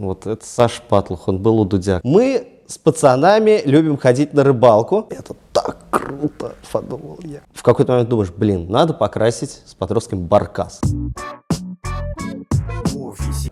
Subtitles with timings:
[0.00, 2.00] Вот это Саша Патлух, он был у Дудя.
[2.04, 5.06] Мы с пацанами любим ходить на рыбалку.
[5.10, 7.40] Это так круто, подумал я.
[7.52, 10.80] В какой-то момент думаешь, блин, надо покрасить с Патровским баркас.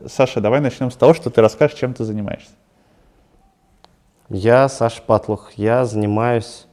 [0.06, 2.53] Саша, давай начнем с того, что ты расскажешь, чем ты занимаешься.
[4.30, 6.65] Я Саша Патлух, я занимаюсь,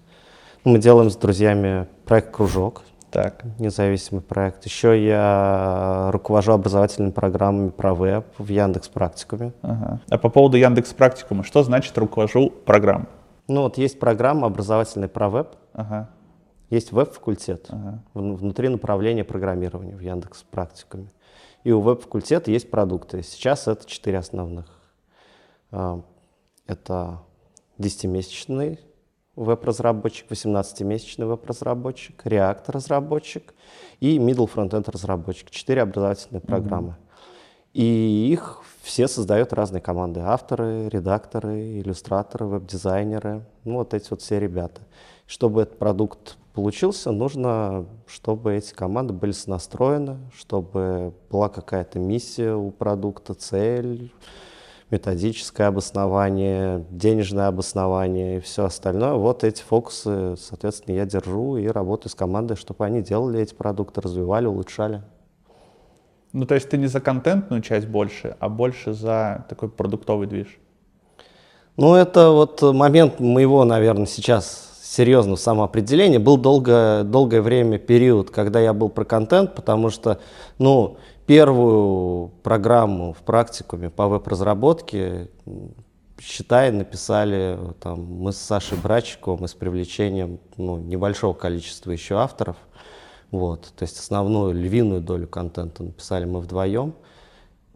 [0.64, 2.84] мы делаем с друзьями проект «Кружок»,
[3.16, 3.44] Так.
[3.60, 4.66] независимый проект.
[4.66, 9.54] Еще я руковожу образовательными программами про веб в Яндекс Практикуме.
[9.62, 10.00] Ага.
[10.10, 13.08] А по поводу Яндекс Практикума, что значит руковожу программой?
[13.48, 16.10] Ну вот есть программа образовательная про веб, Ага.
[16.70, 18.04] есть веб-факультет, Ага.
[18.14, 21.08] вн- внутри направления программирования в Яндекс Практикуме.
[21.64, 23.24] И у веб-факультета есть продукты.
[23.24, 24.66] Сейчас это четыре основных.
[25.72, 26.02] А,
[26.68, 27.20] Это
[27.78, 28.80] 10-месячный
[29.36, 33.54] веб-разработчик, 18-месячный веб-разработчик, React-разработчик
[34.00, 35.50] и middle frontend разработчик.
[35.50, 36.96] Четыре образовательные программы.
[37.74, 40.22] И их все создают разные команды.
[40.22, 43.44] Авторы, редакторы, иллюстраторы, веб-дизайнеры.
[43.66, 44.82] Ну, вот эти вот все ребята.
[45.28, 52.72] Чтобы этот продукт получился, нужно, чтобы эти команды были сонастроены, чтобы была какая-то миссия у
[52.72, 54.14] продукта, цель,
[54.92, 59.14] методическое обоснование, денежное обоснование и все остальное.
[59.14, 64.02] Вот эти фокусы, соответственно, я держу и работаю с командой, чтобы они делали эти продукты,
[64.02, 65.02] развивали, улучшали.
[66.34, 70.60] Ну, то есть ты не за контентную часть больше, а больше за такой продуктовый движ.
[71.78, 76.20] Ну, это вот момент моего, наверное, сейчас серьезного самоопределения.
[76.20, 80.20] Был долго, долгое время период, когда я был про контент, потому что,
[80.58, 85.30] ну, первую программу в практикуме по веб-разработке,
[86.22, 92.58] считай, написали там, мы с Сашей Брачиковым и с привлечением ну, небольшого количества еще авторов.
[93.32, 96.94] Вот, то есть основную львиную долю контента написали мы вдвоем.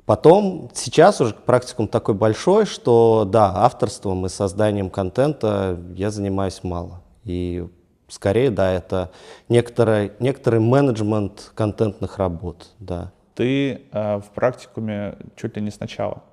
[0.05, 7.03] Потом, сейчас уже практикум такой большой, что да, авторством и созданием контента я занимаюсь мало.
[7.25, 7.67] И
[8.07, 9.11] скорее, да, это
[9.49, 13.11] некоторый, некоторый менеджмент контентных работ, да.
[13.39, 16.23] Ты э, в практикуме чуть ли не сначала.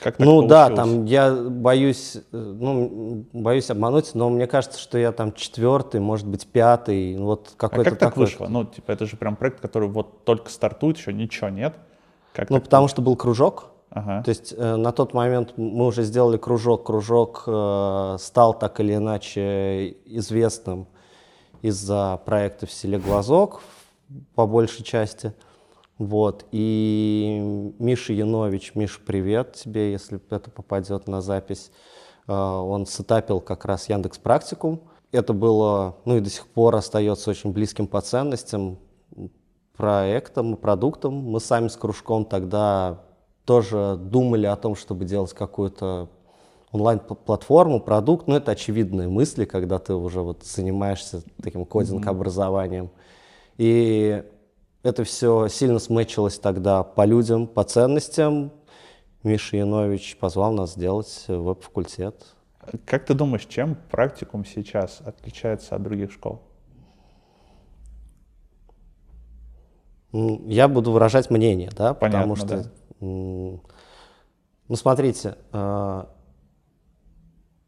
[0.00, 0.90] Как ну да, получилось?
[0.90, 6.28] там я боюсь, э, ну, боюсь обмануть, но мне кажется, что я там четвертый, может
[6.28, 8.26] быть, пятый, вот А какой-то как так такой.
[8.26, 8.46] вышло?
[8.46, 11.74] Ну, типа, это же прям проект, который вот только стартует, еще ничего нет.
[12.32, 14.22] Как Ну, потому что был кружок, Ага.
[14.22, 16.86] То есть э, на тот момент мы уже сделали кружок.
[16.86, 20.86] Кружок э, стал так или иначе известным
[21.62, 23.62] из-за проекта в селе Глазок
[24.36, 25.32] по большей части.
[25.98, 26.44] Вот.
[26.52, 31.70] И Миша Янович, Миша, привет тебе, если это попадет на запись.
[32.26, 34.82] Э, он сетапил как раз Яндекс Практикум.
[35.12, 38.78] Это было, ну и до сих пор остается очень близким по ценностям
[39.76, 41.14] проектом и продуктом.
[41.14, 43.02] Мы сами с кружком тогда
[43.44, 46.10] тоже думали о том, чтобы делать какую-то
[46.72, 52.90] онлайн-платформу, продукт, но это очевидные мысли, когда ты уже вот занимаешься таким кодинг-образованием.
[53.56, 54.24] И
[54.86, 58.52] это все сильно смычилось тогда по людям, по ценностям.
[59.24, 62.36] Миша Янович позвал нас сделать веб-факультет.
[62.84, 66.40] Как ты думаешь, чем практикум сейчас отличается от других школ?
[70.12, 72.70] Я буду выражать мнение, да, потому Понятно, что,
[73.04, 73.60] м,
[74.68, 76.04] ну, смотрите, э,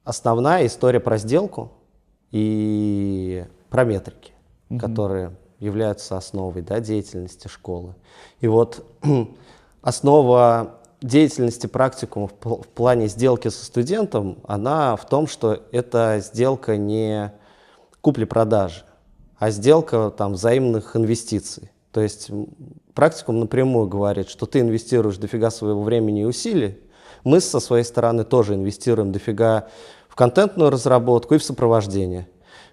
[0.05, 1.73] основная история про сделку
[2.31, 4.33] и про метрики,
[4.79, 7.95] которые являются основой да, деятельности школы.
[8.41, 8.85] И вот
[9.83, 16.21] основа деятельности практикума в, пл- в плане сделки со студентом, она в том, что это
[16.23, 17.33] сделка не
[18.01, 18.85] купли-продажи,
[19.39, 21.71] а сделка там, взаимных инвестиций.
[21.93, 22.31] То есть
[22.95, 26.79] практикум напрямую говорит, что ты инвестируешь дофига своего времени и усилий,
[27.25, 29.69] мы со своей стороны тоже инвестируем дофига
[30.09, 32.29] в контентную разработку и в сопровождение.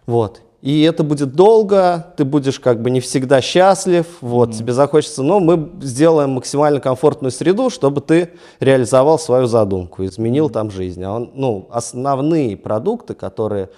[0.05, 0.41] Вот.
[0.65, 5.39] И это будет долго, ты будешь как бы не всегда счастлив, вот, тебе захочется, но
[5.39, 11.03] мы сделаем максимально комфортную среду, чтобы ты реализовал свою задумку, изменил там жизнь.
[11.03, 13.69] А он, ну, основные продукты, которые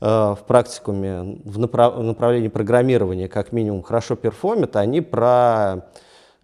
[0.00, 5.90] э, в практикуме в направ- направлении программирования как минимум хорошо перформят, они про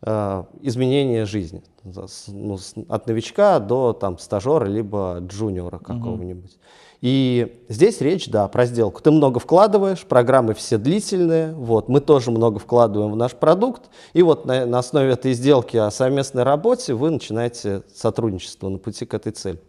[0.02, 1.62] э, изменение жизни.
[1.84, 2.58] Ну,
[2.90, 6.58] от новичка до там, стажера либо джуниора какого-нибудь.
[7.00, 9.02] И здесь речь, да, про сделку.
[9.02, 14.22] Ты много вкладываешь, программы все длительные, вот, мы тоже много вкладываем в наш продукт, и
[14.22, 19.14] вот на, на основе этой сделки о совместной работе вы начинаете сотрудничество на пути к
[19.14, 19.60] этой цели.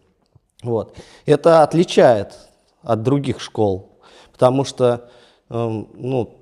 [0.62, 0.96] Вот.
[1.26, 2.34] Это отличает
[2.82, 4.00] от других школ,
[4.32, 5.10] потому что,
[5.50, 6.38] эм, ну,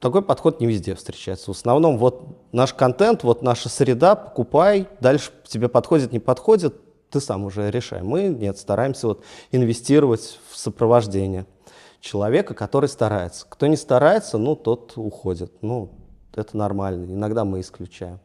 [0.00, 1.52] такой подход не везде встречается.
[1.52, 2.22] В основном вот
[2.52, 6.74] наш контент, вот наша среда, покупай, дальше тебе подходит, не подходит,
[7.10, 8.02] ты сам уже решай.
[8.02, 11.46] Мы нет, стараемся вот инвестировать в сопровождение
[12.00, 13.46] человека, который старается.
[13.48, 15.52] Кто не старается, ну, тот уходит.
[15.62, 15.90] Ну,
[16.34, 17.12] это нормально.
[17.12, 18.20] Иногда мы исключаем.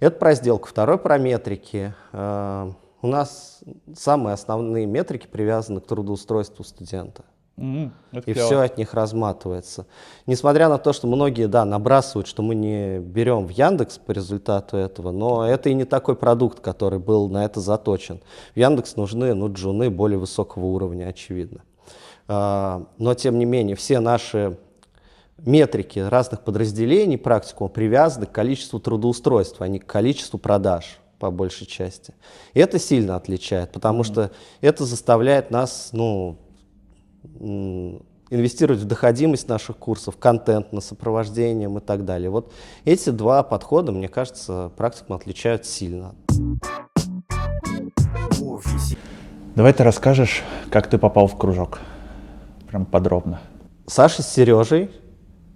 [0.00, 0.68] Это про сделку.
[0.68, 1.94] Второй про метрики.
[2.12, 2.70] Э,
[3.00, 3.60] у нас
[3.94, 7.24] самые основные метрики привязаны к трудоустройству студента.
[7.58, 7.90] Mm,
[8.26, 9.86] и все от них разматывается.
[10.26, 14.76] Несмотря на то, что многие, да, набрасывают, что мы не берем в Яндекс по результату
[14.76, 18.20] этого, но это и не такой продукт, который был на это заточен.
[18.54, 21.62] В Яндекс нужны, ну, джуны более высокого уровня, очевидно.
[22.28, 24.58] А, но, тем не менее, все наши
[25.38, 31.66] метрики разных подразделений практикума привязаны к количеству трудоустройств, а не к количеству продаж по большей
[31.66, 32.14] части.
[32.52, 34.04] И это сильно отличает, потому mm-hmm.
[34.04, 34.30] что
[34.60, 36.36] это заставляет нас, ну,
[38.30, 42.30] инвестировать в доходимость наших курсов, контент на сопровождением и так далее.
[42.30, 42.52] Вот
[42.84, 46.14] эти два подхода, мне кажется, практикум отличают сильно.
[49.54, 51.78] Давай ты расскажешь, как ты попал в кружок.
[52.68, 53.40] Прям подробно.
[53.86, 54.90] Саша с Сережей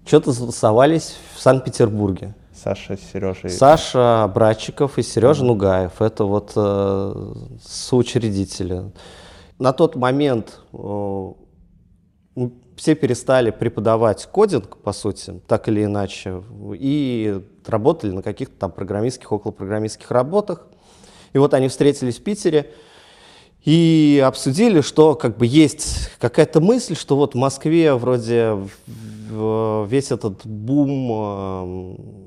[0.07, 2.35] что-то затусовались в Санкт-Петербурге.
[2.55, 3.51] Саша с Сережей.
[3.51, 6.01] Саша Братчиков и Сережа Нугаев.
[6.01, 8.93] Это вот э, соучредители.
[9.59, 11.33] На тот момент э,
[12.77, 16.43] все перестали преподавать кодинг, по сути, так или иначе,
[16.75, 20.67] и работали на каких-то там программистских, околопрограммистских работах.
[21.33, 22.73] И вот они встретились в Питере
[23.65, 28.57] и обсудили, что как бы есть какая-то мысль, что вот в Москве вроде
[29.31, 32.21] весь этот бум эм,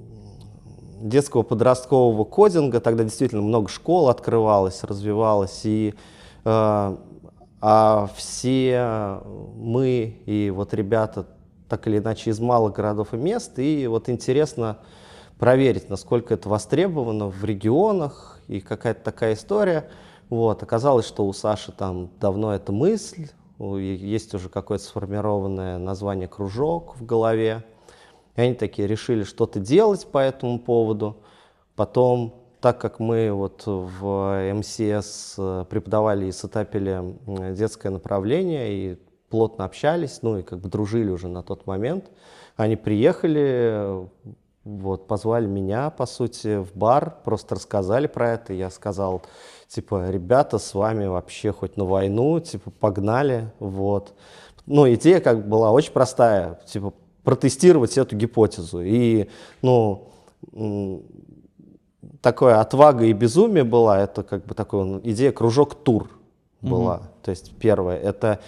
[1.01, 5.95] детского подросткового кодинга, тогда действительно много школ открывалось, развивалось, и
[6.45, 6.97] э,
[7.65, 9.21] а все
[9.55, 11.25] мы и вот ребята
[11.69, 14.79] так или иначе из малых городов и мест, и вот интересно
[15.39, 19.89] проверить, насколько это востребовано в регионах, и какая-то такая история.
[20.29, 20.61] Вот.
[20.61, 23.29] Оказалось, что у Саши там давно эта мысль,
[23.59, 27.63] есть уже какое-то сформированное название «кружок» в голове.
[28.35, 31.15] И они такие решили что-то делать по этому поводу.
[31.77, 37.17] Потом так как мы вот в МСС э, преподавали и сетапили
[37.53, 42.09] детское направление и плотно общались, ну и как бы дружили уже на тот момент,
[42.55, 44.07] они приехали,
[44.63, 49.23] вот, позвали меня, по сути, в бар, просто рассказали про это, я сказал,
[49.67, 54.13] типа, ребята, с вами вообще хоть на войну, типа, погнали, вот.
[54.67, 56.93] Ну, идея как была очень простая, типа,
[57.25, 58.79] протестировать эту гипотезу.
[58.81, 59.27] И,
[59.61, 60.07] ну,
[62.23, 66.09] такое отвага и безумие была, это как бы такая идея кружок-тур
[66.61, 66.95] была.
[66.95, 67.03] Угу.
[67.23, 68.39] То есть первое, это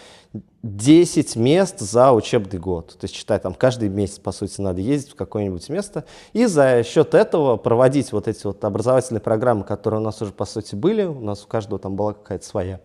[0.64, 2.94] 10 мест за учебный год.
[2.98, 6.06] То есть считай, там каждый месяц, по сути, надо ездить в какое-нибудь место.
[6.32, 10.46] И за счет этого проводить вот эти вот образовательные программы, которые у нас уже, по
[10.46, 11.04] сути, были.
[11.04, 12.80] У нас у каждого там была какая-то своя.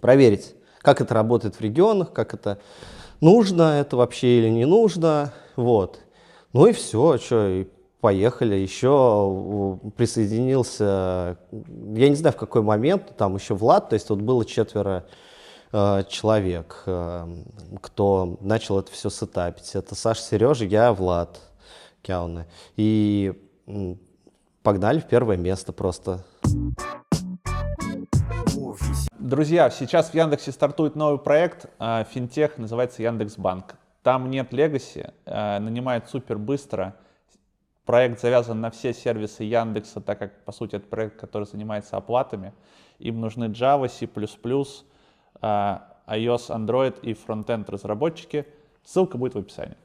[0.00, 2.58] Проверить, как это работает в регионах, как это
[3.20, 5.32] нужно это вообще или не нужно.
[5.54, 6.00] Вот.
[6.52, 7.66] Ну и все, что, и
[8.04, 8.54] поехали.
[8.56, 14.44] Еще присоединился, я не знаю в какой момент, там еще Влад, то есть вот было
[14.44, 15.06] четверо
[15.72, 17.26] э, человек, э,
[17.80, 19.74] кто начал это все сетапить.
[19.74, 21.40] Это Саша, Сережа, я, Влад
[22.02, 22.44] Кяуна.
[22.76, 23.32] И
[23.66, 23.94] э,
[24.62, 26.26] погнали в первое место просто.
[29.18, 33.76] Друзья, сейчас в Яндексе стартует новый проект, э, финтех, называется Яндекс.Банк.
[34.02, 36.94] Там нет легаси, э, нанимает супер быстро–
[37.84, 42.54] Проект завязан на все сервисы Яндекса, так как, по сути, это проект, который занимается оплатами.
[42.98, 44.08] Им нужны Java, C++,
[45.42, 48.46] а, iOS, Android и фронтенд разработчики.
[48.84, 49.76] Ссылка будет в описании.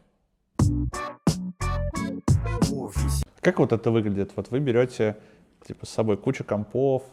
[3.41, 4.31] Как вот это выглядит?
[4.35, 5.17] Вот вы берете
[5.65, 7.03] типа, с собой кучу компов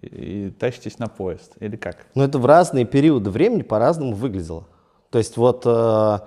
[0.00, 2.06] и тащитесь на поезд, или как?
[2.14, 4.66] Ну, это в разные периоды времени по-разному выглядело.
[5.10, 6.18] То есть вот э,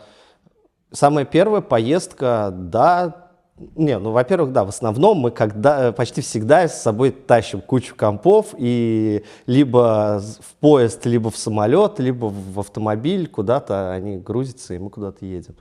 [0.91, 3.30] самая первая поездка, да,
[3.75, 7.95] не, ну, во-первых, да, в основном мы когда, э, почти всегда с собой тащим кучу
[7.95, 14.79] компов и либо в поезд, либо в самолет, либо в автомобиль куда-то они грузятся, и
[14.79, 15.55] мы куда-то едем.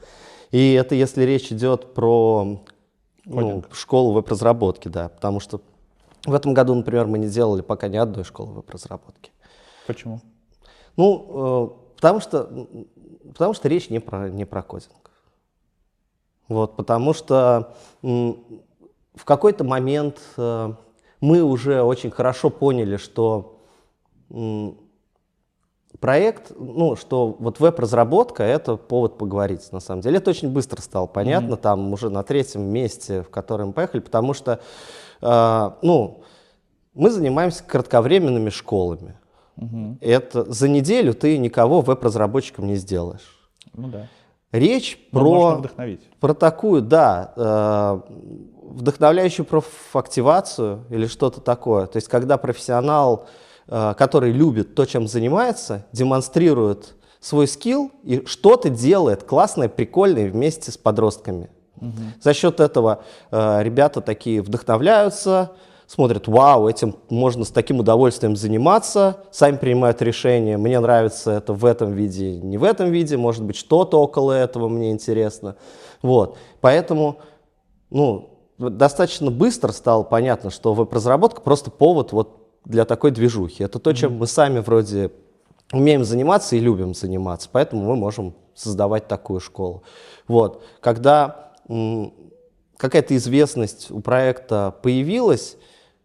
[0.50, 2.62] И это если речь идет про
[3.24, 5.60] ну, школу веб-разработки, да, потому что
[6.24, 9.30] в этом году, например, мы не делали пока ни одной школы веб-разработки.
[9.86, 10.20] Почему?
[10.96, 12.68] Ну, э, потому что,
[13.28, 15.09] потому что речь не про, не про кодинг.
[16.50, 20.72] Вот, потому что в какой-то момент э,
[21.20, 23.60] мы уже очень хорошо поняли, что
[26.00, 30.16] проект, ну, что вот веб-разработка— это повод поговорить, на самом деле.
[30.16, 31.60] Это очень быстро стало понятно, mm-hmm.
[31.60, 34.60] там уже на третьем месте, в котором мы поехали, потому что,
[35.22, 36.24] э, ну,
[36.94, 39.16] мы занимаемся кратковременными школами.
[39.56, 39.98] Mm-hmm.
[40.00, 43.38] Это за неделю ты никого веб-разработчиком не сделаешь.
[43.72, 44.08] Ну да.
[44.52, 45.62] Речь Но про,
[46.18, 48.00] про такую, да, э,
[48.70, 51.86] вдохновляющую профактивацию или что-то такое.
[51.86, 53.28] То есть, когда профессионал
[53.72, 60.72] Э, который любит то, чем занимается, демонстрирует свой скилл и что-то делает классное, прикольное вместе
[60.72, 61.50] с подростками.
[61.80, 61.92] Угу.
[62.20, 65.52] За счет этого э, ребята такие вдохновляются,
[65.90, 71.64] смотрят, вау, этим можно с таким удовольствием заниматься, сами принимают решение, мне нравится это в
[71.64, 75.56] этом виде, не в этом виде, может быть, что-то около этого мне интересно.
[76.00, 76.38] Вот.
[76.60, 77.18] Поэтому,
[77.90, 83.64] ну, достаточно быстро стало понятно, что веб-разработка просто повод вот для такой движухи.
[83.64, 85.10] Это то, чем мы сами вроде
[85.72, 89.82] умеем заниматься и любим заниматься, поэтому мы можем создавать такую школу.
[90.28, 90.62] Вот.
[90.78, 91.50] Когда
[92.76, 95.56] какая-то известность у проекта появилась,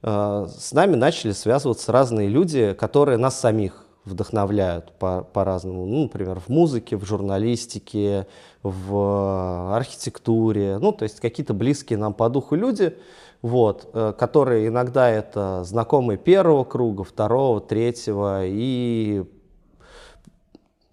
[0.06, 5.86] с нами начали связываться разные люди, которые нас самих вдохновляют по- по-разному.
[5.86, 8.28] Ну, например, в музыке, в журналистике,
[8.62, 10.78] в архитектуре.
[10.78, 12.96] Ну, то есть какие-то близкие нам по духу люди,
[13.42, 19.24] вот, э, которые иногда это знакомые первого круга, второго, третьего, и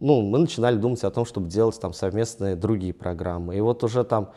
[0.01, 3.57] ну, мы начинали думать о том, чтобы делать там совместные другие программы.
[3.57, 4.33] И вот уже там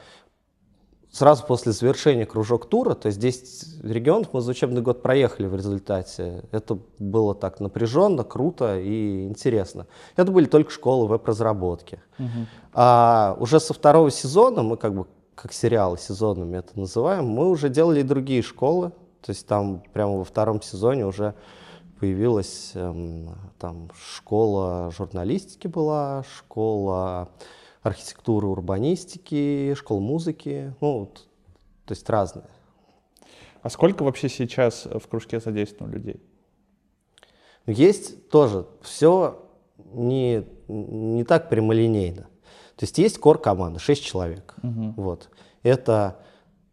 [1.16, 5.56] сразу после завершения кружок тура, то есть 10 регионов мы за учебный год проехали в
[5.56, 6.44] результате.
[6.52, 9.88] Это было так напряженно, круто и интересно.
[10.18, 12.02] Это были только школы веб-разработки.
[12.20, 12.28] Угу.
[12.74, 17.70] А уже со второго сезона мы как бы как сериалы сезонами это называем, мы уже
[17.70, 18.92] делали и другие школы.
[19.22, 21.34] То есть там прямо во втором сезоне уже
[21.98, 27.30] появилась эм, там школа журналистики была, школа
[27.86, 31.28] архитектуры, урбанистики, школа музыки, ну, вот,
[31.86, 32.46] то есть разные.
[33.62, 36.20] А сколько вообще сейчас в кружке задействовано людей?
[37.68, 39.40] Есть тоже все
[39.94, 42.24] не, не так прямолинейно.
[42.76, 44.56] То есть есть core команда, 6 человек.
[44.64, 44.94] Угу.
[44.98, 45.30] Вот.
[45.62, 46.20] Это,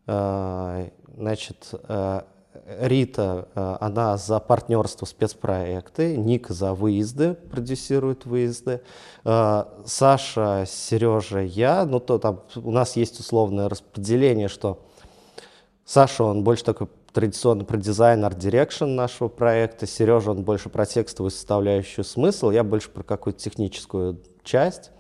[0.07, 2.23] э, значит, э,
[2.81, 8.83] Рита, э, она за партнерство спецпроекты, Ник за выезды, продюсирует выезды,
[9.25, 11.85] э, Саша, Сережа, я.
[11.85, 14.81] Ну, то там у нас есть условное распределение, что
[15.85, 20.87] Саша, он больше такой традиционно про дизайн, art direction нашего проекта, Сережа, он больше про
[20.87, 24.91] текстовую составляющую смысл, я больше про какую-то техническую часть.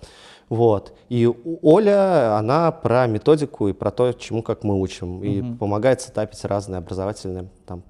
[0.52, 0.92] Вот.
[1.08, 1.26] И
[1.62, 5.24] Оля, она про методику и про то, чему как мы учим.
[5.24, 5.54] И угу.
[5.54, 7.82] помогает сетапить разные образовательные там,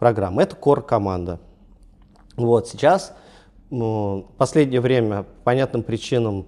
[0.00, 0.42] программы.
[0.42, 1.38] Это кор команда.
[2.34, 2.66] Вот.
[2.66, 3.14] Сейчас,
[3.70, 6.46] ну, последнее время, по понятным причинам,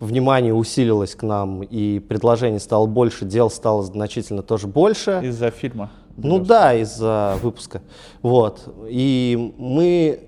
[0.00, 5.20] внимание усилилось к нам, и предложений стало больше, дел стало значительно тоже больше.
[5.22, 5.90] Из-за фильма?
[6.16, 7.82] Ну да, из-за выпуска.
[8.20, 8.68] Вот.
[8.88, 10.24] И мы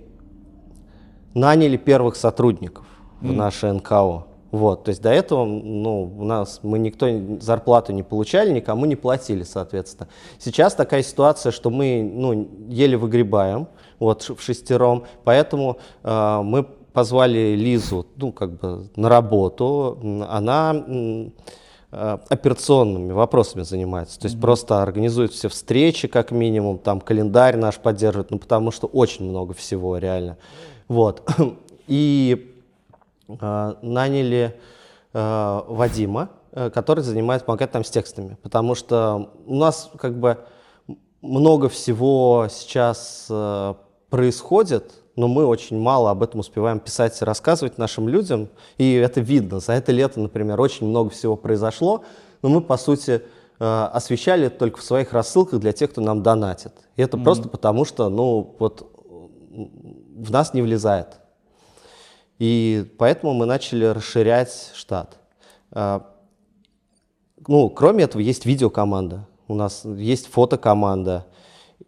[1.35, 2.87] наняли первых сотрудников
[3.21, 3.29] mm.
[3.29, 4.30] в наше НКО.
[4.50, 7.07] Вот, то есть до этого, ну, у нас мы никто
[7.40, 10.09] зарплату не получали, никому не платили, соответственно.
[10.38, 13.69] Сейчас такая ситуация, что мы, ну, еле выгребаем,
[14.00, 22.19] вот, в шестером, поэтому э, мы позвали Лизу, ну, как бы на работу, она э,
[22.28, 24.40] операционными вопросами занимается, то есть mm-hmm.
[24.40, 29.54] просто организует все встречи, как минимум, там календарь наш поддерживает, ну, потому что очень много
[29.54, 30.38] всего, реально.
[30.88, 31.23] Вот,
[31.87, 32.50] и
[33.83, 34.59] наняли
[35.13, 40.39] э, Вадима, э, который занимается, помогает там с текстами, потому что у нас как бы
[41.23, 43.31] много всего сейчас
[44.09, 49.21] происходит, но мы очень мало об этом успеваем писать и рассказывать нашим людям, и это
[49.21, 49.61] видно.
[49.61, 52.05] За это лето, например, очень много всего произошло,
[52.41, 53.23] но мы, по сути,
[53.59, 56.73] освещали это только в своих рассылках для тех, кто нам донатит.
[56.97, 57.25] И это mm-hmm.
[57.25, 58.91] просто потому, что, ну, вот
[59.51, 61.20] в нас не влезает.
[62.40, 65.18] И поэтому мы начали расширять штат.
[65.73, 66.06] А,
[67.47, 71.26] ну, кроме этого, есть видеокоманда, у нас есть фотокоманда,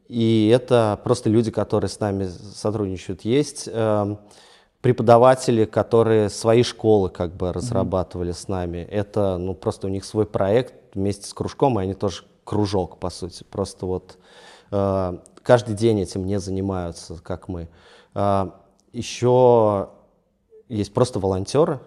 [0.08, 3.22] и это просто люди, которые с нами сотрудничают.
[3.22, 4.16] Есть э,
[4.82, 8.44] преподаватели, которые свои школы как бы разрабатывали mm-hmm.
[8.44, 8.78] с нами.
[8.90, 13.08] Это, ну, просто у них свой проект вместе с кружком, и они тоже кружок, по
[13.08, 13.42] сути.
[13.44, 14.18] Просто вот
[14.70, 17.70] э, каждый день этим не занимаются, как мы.
[18.14, 18.50] Э,
[18.92, 19.88] еще
[20.68, 21.80] есть просто волонтеры,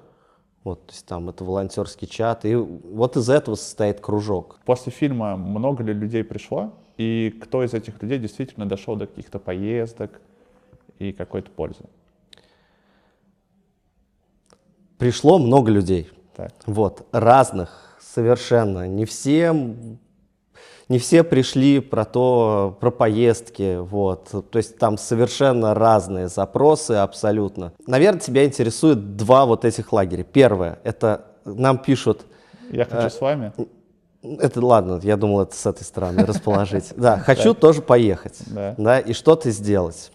[0.63, 4.60] вот, то есть там это волонтерский чат, и вот из этого состоит кружок.
[4.65, 9.39] После фильма много ли людей пришло, и кто из этих людей действительно дошел до каких-то
[9.39, 10.22] поездок
[11.00, 11.86] и какой-то пользы?
[14.98, 16.10] пришло много людей.
[16.36, 16.51] Так.
[16.65, 18.88] Вот, разных совершенно.
[18.88, 19.53] Не все,
[20.88, 24.30] не все пришли про то, про поездки, вот.
[24.51, 27.74] То есть там совершенно разные запросы абсолютно.
[27.88, 30.24] Наверное, тебя интересует два вот этих лагеря.
[30.24, 32.25] Первое, это нам пишут...
[32.72, 33.54] Я хочу э, с вами.
[34.22, 36.94] Это ладно, я думал, это с этой стороны расположить.
[36.96, 38.38] Да, хочу тоже поехать,
[38.77, 39.00] Да.
[39.00, 40.12] и что-то сделать.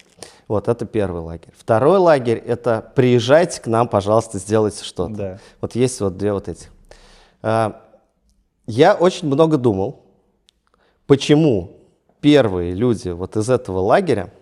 [0.48, 1.52] Вот, это первый лагерь.
[1.56, 5.14] Второй лагерь– это приезжайте к нам, пожалуйста, сделайте что-то.
[5.14, 5.38] Да.
[5.60, 6.66] Вот есть вот две вот эти.
[7.40, 7.80] А,
[8.66, 10.00] Я очень много думал,
[11.10, 11.72] почему
[12.20, 14.32] первые люди вот из этого лагеря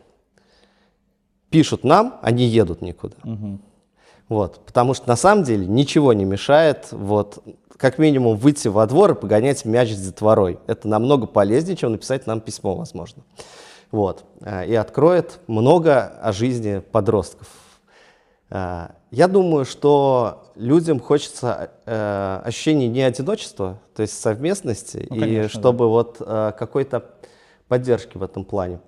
[1.49, 3.17] пишут нам, а не едут никуда.
[4.29, 7.43] Вот, потому что на самом деле ничего не мешает вот
[7.79, 10.59] как минимум выйти во двор и погонять мяч с детворой.
[10.67, 13.23] Это намного полезнее, чем написать нам письмо, возможно.
[13.91, 17.49] Вот, а, и откроет много о жизни подростков.
[19.11, 25.49] Я думаю, что людям хочется э, ощущения не одиночества, то есть совместности, Ну, и конечно,
[25.49, 27.05] чтобы вот э, какой-то
[27.69, 28.81] поддержки в этом плане.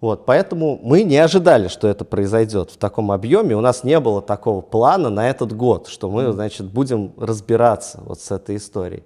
[0.00, 3.56] Вот, поэтому мы не ожидали, что это произойдет в таком объеме.
[3.56, 8.20] У нас не было такого плана на этот год, что мы, значит, будем разбираться вот
[8.20, 9.04] с этой историей.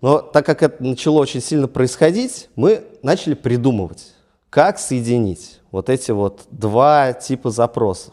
[0.00, 4.12] Но так как это начало очень сильно происходить, мы начали придумывать,
[4.50, 8.12] как соединить вот эти вот два типа запросов.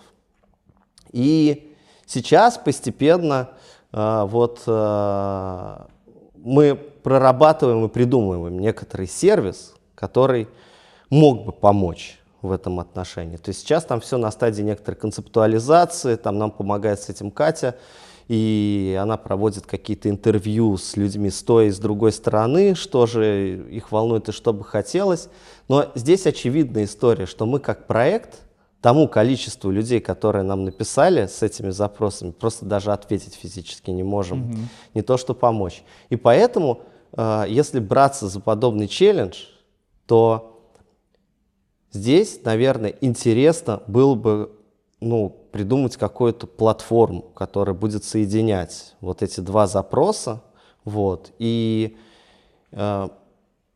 [1.11, 1.68] И
[2.09, 3.51] сейчас постепенно
[3.93, 5.77] э, вот э,
[6.35, 10.47] мы прорабатываем и придумываем некоторый сервис, который
[11.09, 13.37] мог бы помочь в этом отношении.
[13.37, 17.75] То есть сейчас там все на стадии некоторой концептуализации, там нам помогает с этим Катя,
[18.27, 23.67] и она проводит какие-то интервью с людьми с той и с другой стороны, что же
[23.69, 25.29] их волнует и что бы хотелось.
[25.67, 28.41] Но здесь очевидная история, что мы как проект
[28.81, 34.69] тому количеству людей, которые нам написали с этими запросами, просто даже ответить физически не можем,
[34.93, 35.83] не то что помочь.
[36.09, 36.81] И поэтому,
[37.13, 39.45] э, если браться за подобный челлендж,
[40.05, 40.55] то
[41.91, 44.51] Здесь, наверное, интересно было бы
[44.99, 50.43] ну, придумать какую-то платформу, которая будет соединять вот эти два запроса.
[50.85, 51.97] Вот, и
[52.71, 53.09] э,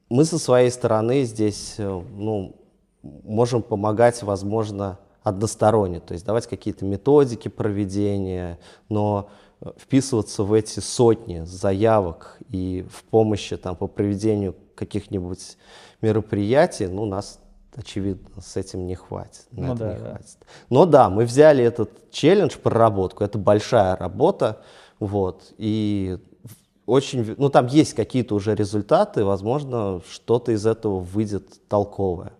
[0.09, 2.55] мы со своей стороны здесь э, ну,
[3.03, 9.29] можем помогать, возможно, односторонне, то есть давать какие-то методики проведения, но
[9.61, 15.57] э, вписываться в эти сотни заявок и в помощи там, по проведению каких-нибудь
[16.01, 17.39] мероприятий, ну, нас
[17.75, 19.47] очевидно, с этим не хватит.
[19.51, 20.09] на Ну это да, не да.
[20.11, 20.37] хватит.
[20.69, 24.61] Но да, мы взяли этот челлендж, проработку, это большая работа,
[24.99, 26.19] вот, и
[26.85, 32.33] очень, ну там есть какие-то уже результаты, возможно, что-то из этого выйдет толковое.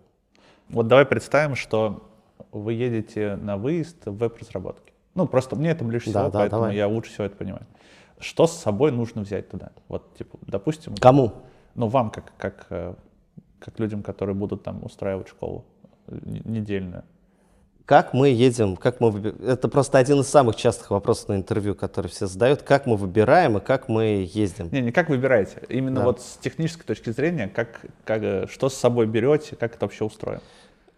[0.68, 2.10] Вот давай представим, что
[2.52, 4.92] вы едете на выезд в веб-разработке.
[5.14, 6.76] Ну, просто мне это ближе всего, да, поэтому давай.
[6.76, 7.66] я лучше всего это понимаю.
[8.18, 9.70] Что с собой нужно взять туда?
[9.88, 11.32] Вот, типа, допустим, Кому?
[11.74, 12.94] ну, вам, как, как, э,
[13.58, 15.64] как людям, которые будут там устраивать школу
[16.06, 17.04] э, недельную.
[17.86, 19.10] Как мы едем, как мы
[19.46, 22.62] Это просто один из самых частых вопросов на интервью, который все задают.
[22.62, 24.70] Как мы выбираем и как мы ездим?
[24.72, 26.06] Не, не как выбираете, именно Да.
[26.06, 30.04] вот с технической точки зрения, как, как, э, что с собой берете, как это вообще
[30.04, 30.40] устроено.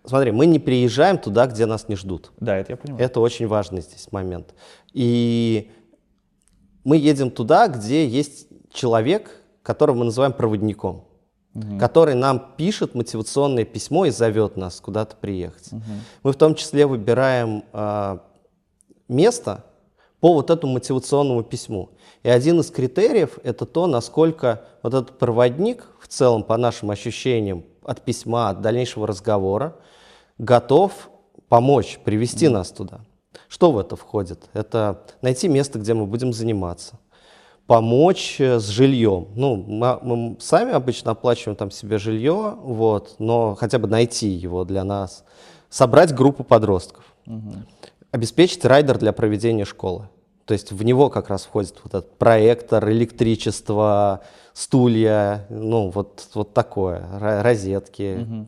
[0.05, 2.31] Смотри, мы не приезжаем туда, где нас не ждут.
[2.39, 3.05] Да, это я понимаю.
[3.05, 4.55] Это очень важный здесь момент.
[4.93, 5.73] И
[6.85, 9.33] мы едем туда, где есть человек,
[9.65, 11.05] которого мы называем проводником,
[11.79, 15.71] который нам пишет мотивационное письмо и зовет нас куда-то приехать.
[16.23, 18.23] Мы в том числе выбираем а,
[19.09, 19.65] место
[20.21, 21.91] по вот этому мотивационному письму.
[22.23, 27.65] И один из критериев это то, насколько вот этот проводник в целом, по нашим ощущениям,
[27.85, 29.77] от письма, от дальнейшего разговора,
[30.39, 31.11] готов
[31.49, 33.01] помочь, привести нас туда.
[33.49, 34.49] Что в это входит?
[34.55, 36.99] Это найти место, где мы будем заниматься,
[37.67, 39.29] помочь э, с жильем.
[39.35, 44.65] Ну, мы, мы сами обычно оплачиваем там себе жилье, вот, но хотя бы найти его
[44.65, 45.25] для нас,
[45.69, 47.05] собрать группу подростков,
[48.13, 50.09] обеспечить райдер для проведения школы.
[50.45, 54.21] То есть в него как раз входит вот этот проектор, электричество,
[54.53, 58.47] стулья, ну вот, вот такое, ро- розетки.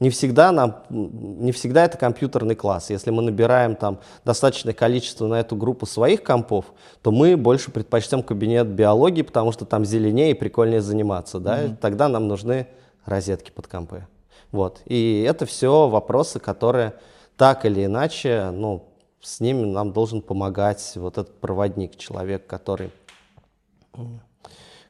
[0.00, 2.90] Не всегда нам, не всегда это компьютерный класс.
[2.90, 6.66] Если мы набираем там достаточное количество на эту группу своих компов,
[7.02, 11.76] то мы больше предпочтем кабинет биологии, потому что там зеленее и прикольнее заниматься, да.
[11.80, 12.68] Тогда нам нужны
[13.04, 14.06] розетки под компы.
[14.52, 14.80] Вот.
[14.86, 16.94] И это все вопросы, которые
[17.36, 18.84] так или иначе, ну,
[19.20, 22.92] с ними нам должен помогать вот этот проводник, человек, который,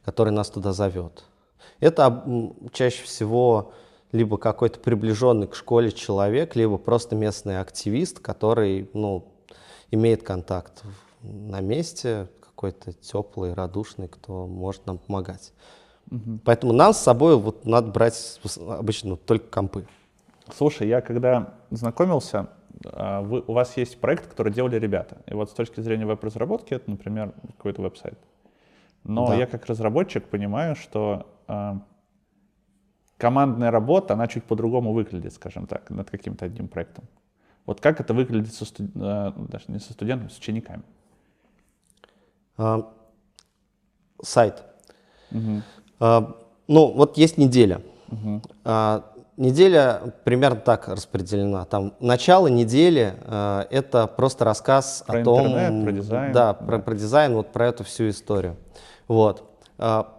[0.05, 1.25] который нас туда зовет.
[1.81, 2.25] Это
[2.73, 3.73] чаще всего
[4.13, 9.27] либо какой-то приближенный к школе человек, либо просто местный активист, который ну,
[9.91, 10.83] имеет контакт
[11.23, 15.53] на месте, какой-то теплый, радушный, кто может нам помогать.
[16.11, 16.41] Угу.
[16.45, 19.87] Поэтому нам с собой вот надо брать обычно только компы.
[20.57, 22.49] Слушай, я когда знакомился,
[22.85, 25.19] а, вы, у вас есть проект, который делали ребята.
[25.27, 28.19] И вот с точки зрения веб-разработки это, например, какой-то веб-сайт.
[29.05, 29.35] Но да.
[29.35, 31.75] я как разработчик понимаю, что э,
[33.19, 37.05] командная работа, она чуть по-другому выглядит, скажем так, над каким-то одним проектом.
[37.67, 38.91] Вот как это выглядит со студ...
[38.95, 40.83] э, даже не со студентами, с учениками?
[42.57, 42.91] А,
[44.23, 44.63] сайт.
[45.33, 45.63] Угу.
[46.01, 47.83] А, ну, вот есть неделя.
[48.11, 48.43] Угу.
[48.65, 51.65] А, неделя примерно так распределена.
[51.67, 56.33] Там начало недели э, это просто рассказ про о том, интернет, про дизайн.
[56.33, 56.55] Да, да.
[56.55, 58.57] Про, про дизайн, вот про эту всю историю.
[59.09, 59.45] Вот.
[59.77, 60.18] А,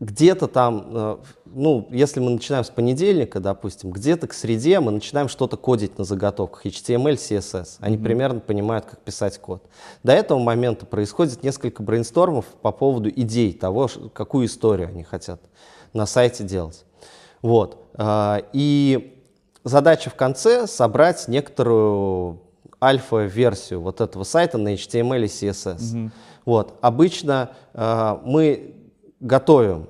[0.00, 5.28] где-то там, э, ну, если мы начинаем с понедельника, допустим, где-то к среде мы начинаем
[5.28, 7.78] что-то кодить на заготовках HTML, CSS.
[7.80, 8.02] Они mm-hmm.
[8.02, 9.64] примерно понимают, как писать код.
[10.04, 15.40] До этого момента происходит несколько брейнстормов по поводу идей того, какую историю они хотят
[15.92, 16.84] на сайте делать.
[17.42, 17.88] Вот.
[17.94, 19.20] А, и
[19.64, 22.40] задача в конце собрать некоторую
[22.80, 25.78] альфа-версию вот этого сайта на HTML и CSS.
[25.78, 26.10] Mm-hmm.
[26.44, 26.78] Вот.
[26.80, 28.77] Обычно э, мы
[29.20, 29.88] готовим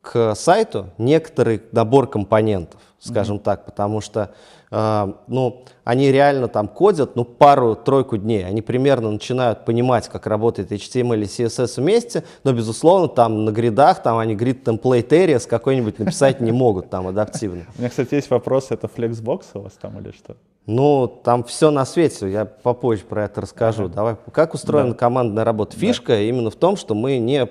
[0.00, 3.42] к сайту некоторый набор компонентов, скажем mm-hmm.
[3.42, 4.32] так, потому что
[4.70, 8.46] э, ну, они реально там кодят ну, пару-тройку дней.
[8.46, 14.02] Они примерно начинают понимать, как работает HTML и CSS вместе, но, безусловно, там на гридах,
[14.02, 17.66] там они грид template areas какой-нибудь написать не могут там адаптивно.
[17.76, 20.36] У меня, кстати, есть вопрос, это Flexbox у вас там или что?
[20.64, 23.88] Ну, там все на свете, я попозже про это расскажу.
[23.88, 25.76] Давай, как устроена командная работа?
[25.76, 27.48] Фишка именно в том, что мы не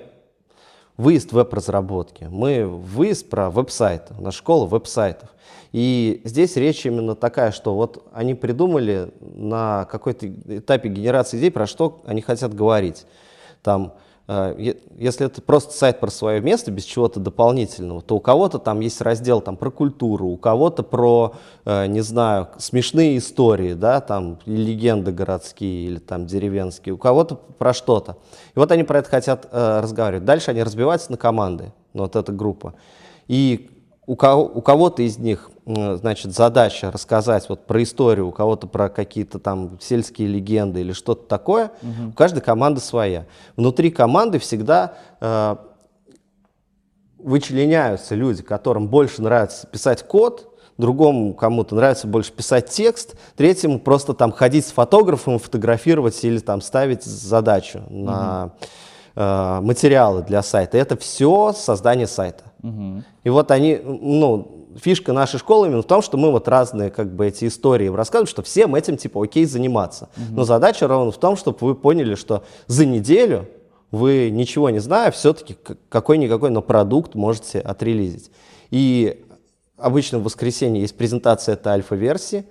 [0.98, 5.30] выезд веб-разработки, мы выезд про веб-сайты, у нас школа веб-сайтов.
[5.72, 11.66] И здесь речь именно такая, что вот они придумали на какой-то этапе генерации идей, про
[11.66, 13.06] что они хотят говорить.
[13.62, 13.94] Там
[14.28, 19.00] если это просто сайт про свое место, без чего-то дополнительного, то у кого-то там есть
[19.00, 25.12] раздел там, про культуру, у кого-то про, э, не знаю, смешные истории, да, там, легенды
[25.12, 28.18] городские или там деревенские, у кого-то про что-то.
[28.54, 30.26] И вот они про это хотят э, разговаривать.
[30.26, 32.74] Дальше они разбиваются на команды, вот эта группа.
[33.28, 33.70] И
[34.08, 38.88] у, кого, у кого-то из них значит, задача рассказать вот про историю, у кого-то про
[38.88, 42.08] какие-то там сельские легенды или что-то такое, угу.
[42.08, 43.26] у каждой команды своя.
[43.54, 45.56] Внутри команды всегда э,
[47.18, 54.14] вычленяются люди, которым больше нравится писать код, другому кому-то нравится больше писать текст, третьему просто
[54.14, 58.04] там ходить с фотографом, фотографировать или там ставить задачу угу.
[58.04, 58.52] на
[59.14, 60.78] э, материалы для сайта.
[60.78, 62.44] Это все создание сайта.
[62.62, 63.02] Угу.
[63.24, 67.14] И вот они, ну, фишка нашей школы именно в том, что мы вот разные как
[67.14, 70.08] бы эти истории рассказываем, что всем этим типа окей заниматься.
[70.16, 70.36] Угу.
[70.36, 73.48] Но задача ровно в том, чтобы вы поняли, что за неделю
[73.90, 75.56] вы ничего не зная, все-таки
[75.88, 78.30] какой-никакой, но продукт можете отрелизить.
[78.70, 79.24] И
[79.78, 82.44] обычно в воскресенье есть презентация этой альфа-версии.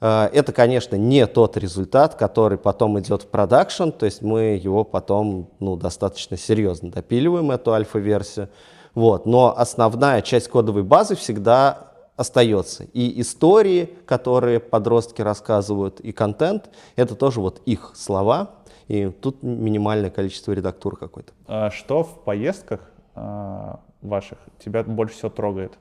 [0.00, 4.84] Э, это, конечно, не тот результат, который потом идет в продакшн, то есть мы его
[4.84, 8.48] потом ну, достаточно серьезно допиливаем, эту альфа-версию.
[8.94, 9.26] Вот.
[9.26, 12.84] Но основная часть кодовой базы всегда остается.
[12.92, 18.50] И истории, которые подростки рассказывают, и контент, это тоже вот их слова,
[18.88, 21.32] и тут минимальное количество редактур какой-то.
[21.46, 22.80] А что в поездках
[23.14, 25.72] а, ваших тебя больше всего трогает?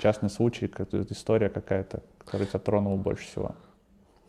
[0.00, 0.70] Частный случай,
[1.10, 3.52] история какая-то, которая тебя тронула больше всего?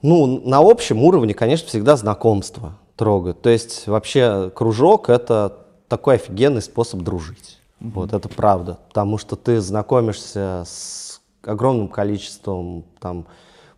[0.01, 3.41] Ну, на общем уровне, конечно, всегда знакомство трогает.
[3.41, 7.59] То есть вообще кружок— это такой офигенный способ дружить.
[7.83, 7.91] Mm-hmm.
[7.93, 13.27] Вот это правда, потому что ты знакомишься с огромным количеством там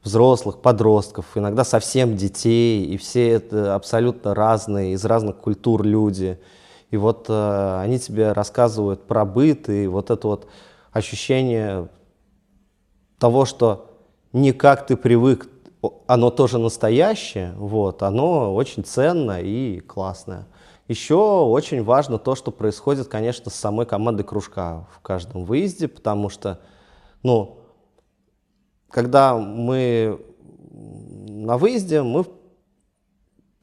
[0.04, 6.40] взрослых, подростков, иногда совсем детей, и все это абсолютно разные, из разных культур люди.
[6.92, 10.48] И вот э, они тебе рассказывают про быт, и вот это вот
[10.92, 11.90] ощущение
[13.18, 13.90] того, что
[14.32, 15.50] не как ты привык,
[16.06, 20.46] оно тоже настоящее, вот, оно очень ценно и классное.
[20.88, 26.30] Еще очень важно то, что происходит, конечно, с самой командой кружка в каждом выезде, потому
[26.30, 26.62] что,
[27.24, 27.60] ну,
[28.92, 30.24] когда мы
[30.70, 32.26] на выезде, мы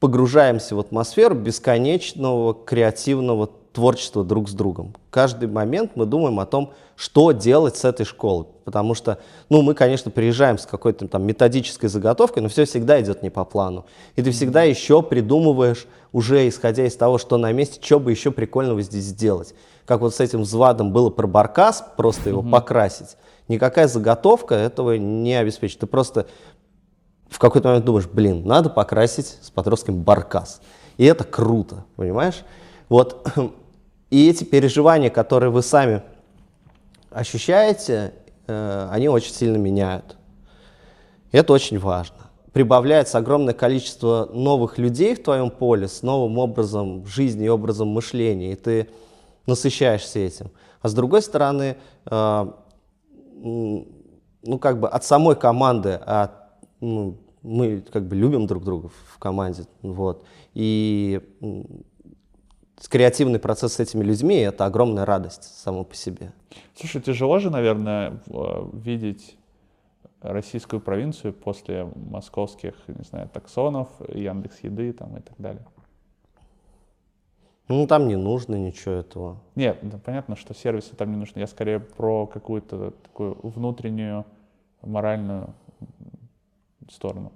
[0.01, 4.95] погружаемся в атмосферу бесконечного креативного творчества друг с другом.
[5.11, 8.47] Каждый момент мы думаем о том, что делать с этой школой.
[8.65, 13.23] Потому что, ну, мы, конечно, приезжаем с какой-то там методической заготовкой, но все всегда идет
[13.23, 13.87] не по плану.
[14.15, 18.31] И ты всегда еще придумываешь, уже исходя из того, что на месте, что бы еще
[18.31, 19.55] прикольного здесь сделать.
[19.85, 22.51] Как вот с этим взвадом было про баркас, просто его mm-hmm.
[22.51, 23.17] покрасить.
[23.49, 25.81] Никакая заготовка этого не обеспечит.
[25.81, 26.27] Ты просто
[27.29, 30.61] в какой-то момент думаешь, блин, надо покрасить с подростком баркас.
[30.99, 32.45] И это круто, понимаешь?
[32.89, 33.27] Вот,
[34.13, 36.03] и эти переживания, которые вы сами
[37.11, 38.13] ощущаете,
[38.47, 40.19] э, они очень сильно меняют.
[41.33, 42.17] Это очень важно.
[42.53, 48.53] Прибавляется огромное количество новых людей в твоем поле с новым образом жизни и образом мышления,
[48.53, 48.91] и ты
[49.47, 50.51] насыщаешься этим.
[50.83, 52.47] А с другой стороны, э,
[53.43, 56.33] ну, как бы от самой команды, от,
[56.81, 60.23] ну, мы как бы любим друг друга в команде, вот,
[60.53, 61.19] и
[62.89, 66.33] креативный процесс с этими людьми— это огромная радость само по себе.
[66.75, 68.21] Слушай, тяжело же, наверное,
[68.73, 69.37] видеть
[70.21, 75.65] российскую провинцию после московских, не знаю, таксонов, Яндекс Еды там и так далее.
[77.69, 79.39] Ну, там не нужно ничего этого.
[79.55, 81.39] Нет, да, понятно, что сервисы там не нужны.
[81.39, 84.27] Я скорее про какую-то такую внутреннюю
[84.83, 85.55] моральную
[86.91, 87.33] сторону.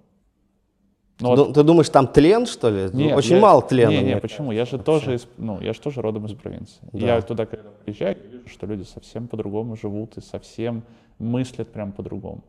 [1.19, 1.55] Ну, вот...
[1.55, 2.91] ты думаешь, там тлен, что ли?
[2.93, 3.41] Нет, Очень я...
[3.41, 3.91] мало тлена.
[3.91, 4.53] Не, не, почему?
[4.53, 6.79] Я же тоже, из, ну, я же тоже родом из провинции.
[6.93, 6.99] Да.
[6.99, 10.83] Я туда, когда приезжаю, вижу, что люди совсем по-другому живут и совсем
[11.19, 12.45] мыслят прям по-другому.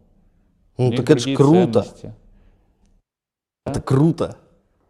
[0.77, 1.81] Ну, так это же круто.
[1.81, 2.13] Ценности.
[3.65, 4.37] Это круто.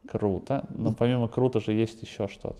[0.09, 0.65] Круто.
[0.69, 2.57] Но помимо круто же есть еще что-то.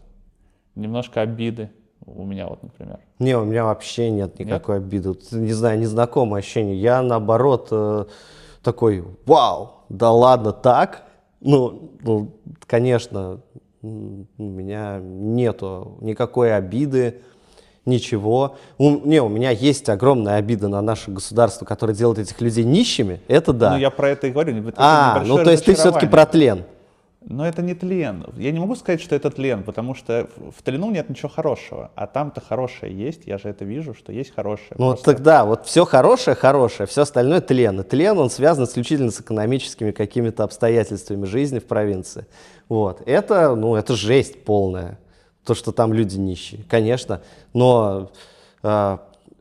[0.75, 1.71] Немножко обиды
[2.05, 2.99] у меня вот, например.
[3.19, 4.85] Не, у меня вообще нет никакой нет?
[4.85, 5.15] обиды.
[5.31, 6.75] Не знаю, незнакомое ощущение.
[6.79, 8.05] Я наоборот э,
[8.67, 11.03] такой, вау, да ладно так?
[11.39, 12.33] Ну, ну,
[12.65, 13.39] конечно,
[13.81, 13.87] у
[14.37, 17.21] меня нету никакой обиды,
[17.85, 18.57] ничего.
[18.77, 23.21] У, не, у меня есть огромная обида на наше государство, которое делает этих людей нищими.
[23.29, 23.71] Это да.
[23.71, 24.67] Ну, я про это и говорю.
[24.67, 26.65] Это а, ну то есть ты все-таки про тлен.
[27.29, 28.25] Но это не тлен.
[28.37, 31.91] Я не могу сказать, что это тлен, потому что в тлену нет ничего хорошего.
[31.93, 33.27] А там-то хорошее есть.
[33.27, 34.71] Я же это вижу, что есть хорошее.
[34.77, 35.11] Ну просто...
[35.11, 37.81] тогда вот все хорошее, хорошее, все остальное тлен.
[37.81, 42.27] И тлен, он связан исключительно с экономическими какими-то обстоятельствами жизни в провинции.
[42.69, 43.01] Вот.
[43.05, 44.97] Это, ну, это жесть полная.
[45.43, 47.21] То, что там люди нищие, конечно.
[47.51, 48.09] Но
[48.63, 48.97] э,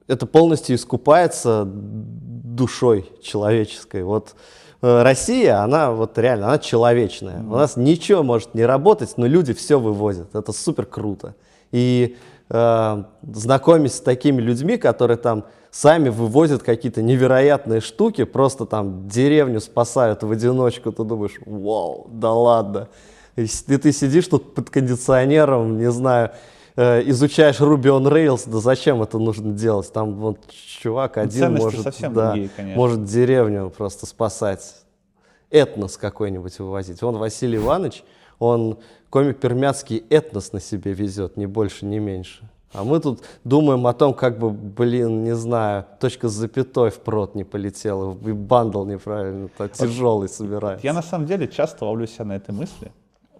[0.08, 4.02] это полностью искупается душой человеческой.
[4.02, 4.34] Вот
[4.80, 7.38] Россия, она вот реально, она человечная.
[7.38, 7.52] Mm-hmm.
[7.52, 10.34] У нас ничего может не работать, но люди все вывозят.
[10.34, 11.34] Это супер круто.
[11.72, 12.16] И
[12.50, 19.60] э, знакомясь с такими людьми, которые там сами вывозят какие-то невероятные штуки, просто там деревню
[19.60, 22.88] спасают в одиночку, ты думаешь, вау, да ладно.
[23.36, 29.02] И ты сидишь тут под кондиционером, не знаю, э, изучаешь Ruby on Rails, да зачем
[29.02, 29.90] это нужно делать?
[29.92, 34.76] Там вот чувак один может, совсем да, другие, может деревню просто спасать,
[35.50, 37.00] этнос какой-нибудь вывозить.
[37.00, 38.04] Вон Василий Иванович,
[38.38, 42.48] он комик пермяцкий этнос на себе везет, ни больше, ни меньше.
[42.72, 46.98] А мы тут думаем о том, как бы, блин, не знаю, точка с запятой в
[46.98, 50.86] прот не полетела, и бандл неправильно, так тяжелый собирается.
[50.86, 52.92] Я на самом деле часто ловлю себя на этой мысли.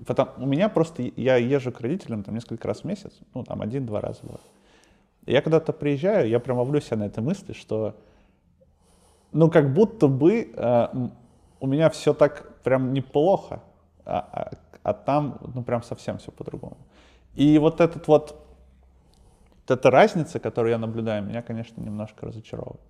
[0.04, 3.62] Потому, у меня просто, я езжу к родителям там несколько раз в месяц, ну там
[3.62, 4.40] один-два раза год.
[5.24, 7.96] Я когда-то приезжаю, я прям ловлю себя на этой мысли, что
[9.32, 10.88] ну как будто бы э,
[11.60, 13.62] у меня все так прям неплохо,
[14.04, 14.50] а, а,
[14.82, 16.76] а там ну прям совсем все по-другому.
[17.34, 18.36] И вот этот вот,
[19.60, 22.80] вот эта разница, которую я наблюдаю, меня, конечно, немножко разочаровывает.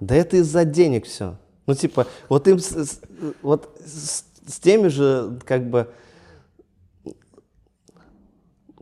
[0.00, 1.36] Да это из-за денег все.
[1.66, 3.00] Ну типа, вот им, с,
[3.42, 5.90] вот с, с теми же, как бы,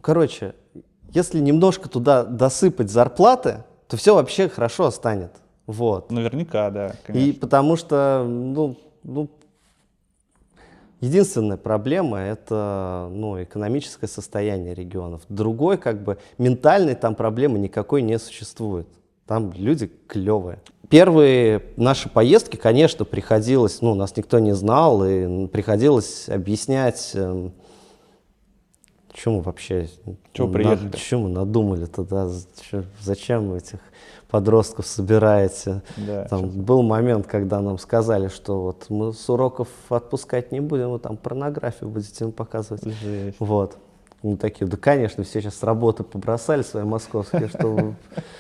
[0.06, 0.54] короче,
[1.10, 5.32] если немножко туда досыпать зарплаты, то все вообще хорошо станет.
[5.66, 6.12] Вот.
[6.12, 6.94] Наверняка, да.
[7.04, 7.28] Конечно.
[7.28, 9.28] И потому что, ну, ну,
[11.00, 15.22] единственная проблема это ну, экономическое состояние регионов.
[15.28, 18.86] Другой, как бы, ментальной там проблемы никакой не существует.
[19.26, 20.60] Там люди клевые.
[20.88, 27.52] Первые наши поездки, конечно, приходилось, ну, нас никто не знал, и приходилось объяснять эм,
[29.16, 29.88] чем мы вообще...
[30.32, 30.88] Чего приехали?
[30.88, 32.28] На, чем мы надумали тогда?
[33.00, 33.78] Зачем вы этих
[34.28, 35.82] подростков собираете?
[35.96, 40.90] Да, там был момент, когда нам сказали, что вот мы с уроков отпускать не будем,
[40.90, 42.84] вы там порнографию будете им показывать.
[42.84, 43.36] Жесть.
[43.38, 43.78] Вот.
[44.22, 47.94] Мы такие, да, конечно, все сейчас с работы побросали свои московские, чтобы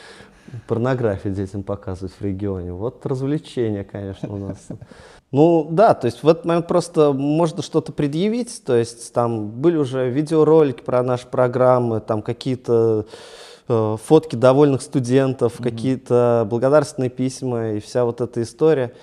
[0.68, 2.72] порнографию детям показывать в регионе.
[2.72, 4.58] Вот развлечение, конечно, у нас.
[5.36, 9.76] Ну да, то есть в этот момент просто можно что-то предъявить, то есть там были
[9.76, 13.04] уже видеоролики про наши программы, там какие-то
[13.68, 15.62] э, фотки довольных студентов, mm-hmm.
[15.62, 18.94] какие-то благодарственные письма и вся вот эта история.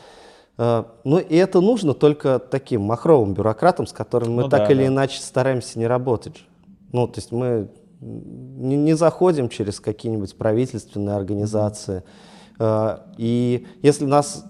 [0.58, 4.74] Э, ну и это нужно только таким махровым бюрократам, с которыми мы ну, так да,
[4.74, 4.88] или да.
[4.88, 6.42] иначе стараемся не работать.
[6.92, 7.70] Ну то есть мы
[8.02, 12.02] не, не заходим через какие-нибудь правительственные организации.
[12.58, 12.98] Mm-hmm.
[12.98, 14.46] Э, и если нас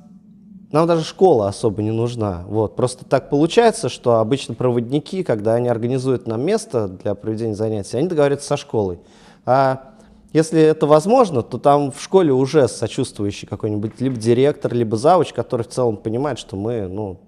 [0.73, 2.43] нам даже школа особо не нужна.
[2.47, 2.75] Вот.
[2.75, 8.07] Просто так получается, что обычно проводники, когда они организуют нам место для проведения занятий, они
[8.07, 8.99] договариваются со школой.
[9.45, 9.93] А
[10.33, 15.62] если это возможно, то там в школе уже сочувствующий какой-нибудь либо директор, либо завуч, который
[15.62, 17.19] в целом понимает, что мы ну,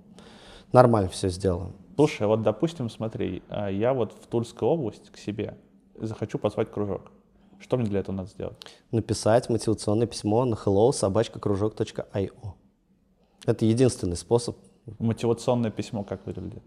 [0.71, 1.73] нормально все сделаем.
[1.97, 5.55] Слушай, вот допустим, смотри, а, я вот в Тульскую область к себе
[5.95, 7.11] захочу позвать кружок.
[7.59, 8.57] Что мне для этого надо сделать?
[8.91, 12.55] Написать мотивационное письмо на hello собачкакружок.io.
[13.45, 14.57] Это единственный способ.
[14.99, 16.63] Мотивационное письмо как выглядит?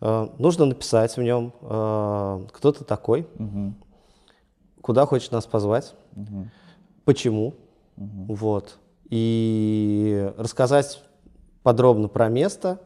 [0.00, 3.74] Uh, нужно написать в нем, uh, кто ты такой, угу.
[4.80, 6.48] куда хочешь нас позвать, угу.
[7.04, 7.54] почему,
[7.98, 8.34] угу.
[8.34, 8.78] вот,
[9.10, 11.02] и рассказать
[11.62, 12.80] подробно про место,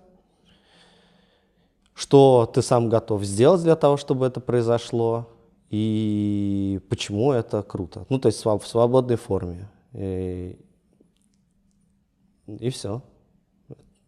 [1.94, 5.28] что ты сам готов сделать для того, чтобы это произошло,
[5.70, 8.06] и почему это круто.
[8.08, 9.68] Ну, то есть в свободной форме.
[9.92, 10.58] И,
[12.46, 13.02] и все.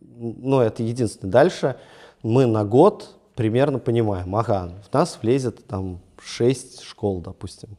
[0.01, 1.33] Ну, это единственное.
[1.33, 1.77] Дальше
[2.23, 7.77] мы на год примерно понимаем, ага, в нас влезет там 6 школ, допустим.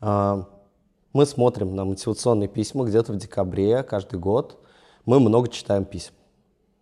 [0.00, 0.48] А,
[1.12, 4.58] мы смотрим на мотивационные письма где-то в декабре каждый год.
[5.04, 6.12] Мы много читаем писем.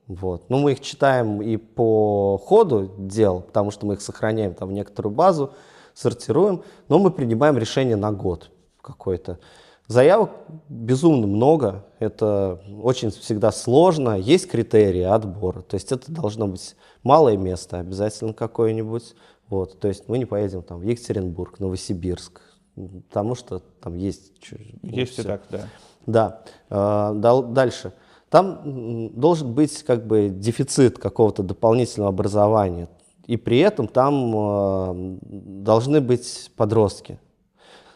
[0.07, 0.49] Вот.
[0.51, 4.73] Ну, мы их читаем и по ходу дел, потому что мы их сохраняем там в
[4.73, 5.53] некоторую базу,
[5.95, 9.39] сортируем, но мы принимаем решение на год какой-то.
[9.89, 10.31] Заявок
[10.69, 17.37] безумно много, это очень всегда сложно, есть критерии отбора, то есть это должно быть малое
[17.37, 19.15] место обязательно какое-нибудь,
[19.49, 22.41] вот, то есть мы не поедем там в Екатеринбург, Новосибирск,
[23.09, 24.33] потому что там есть...
[24.83, 25.69] Есть и так, да.
[26.07, 27.93] Да, а, дальше.
[28.29, 32.89] Там должен быть как бы дефицит какого-то дополнительного образования,
[33.27, 37.21] и при этом там а, должны быть подростки.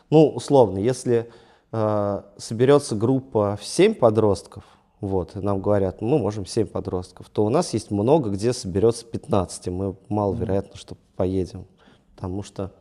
[0.08, 1.30] Ну, условно, если
[1.72, 4.64] э, соберется группа в 7 подростков,
[5.00, 9.04] вот, и нам говорят, мы можем 7 подростков, то у нас есть много, где соберется
[9.06, 11.66] 15, и мы маловероятно, что поедем,
[12.14, 12.72] потому что,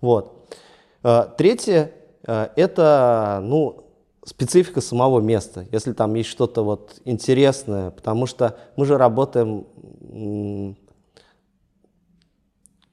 [0.00, 0.48] вот.
[1.02, 1.92] Э, третье,
[2.26, 3.84] э, это, ну,
[4.24, 9.66] специфика самого места, если там есть что-то вот интересное, потому что мы же работаем,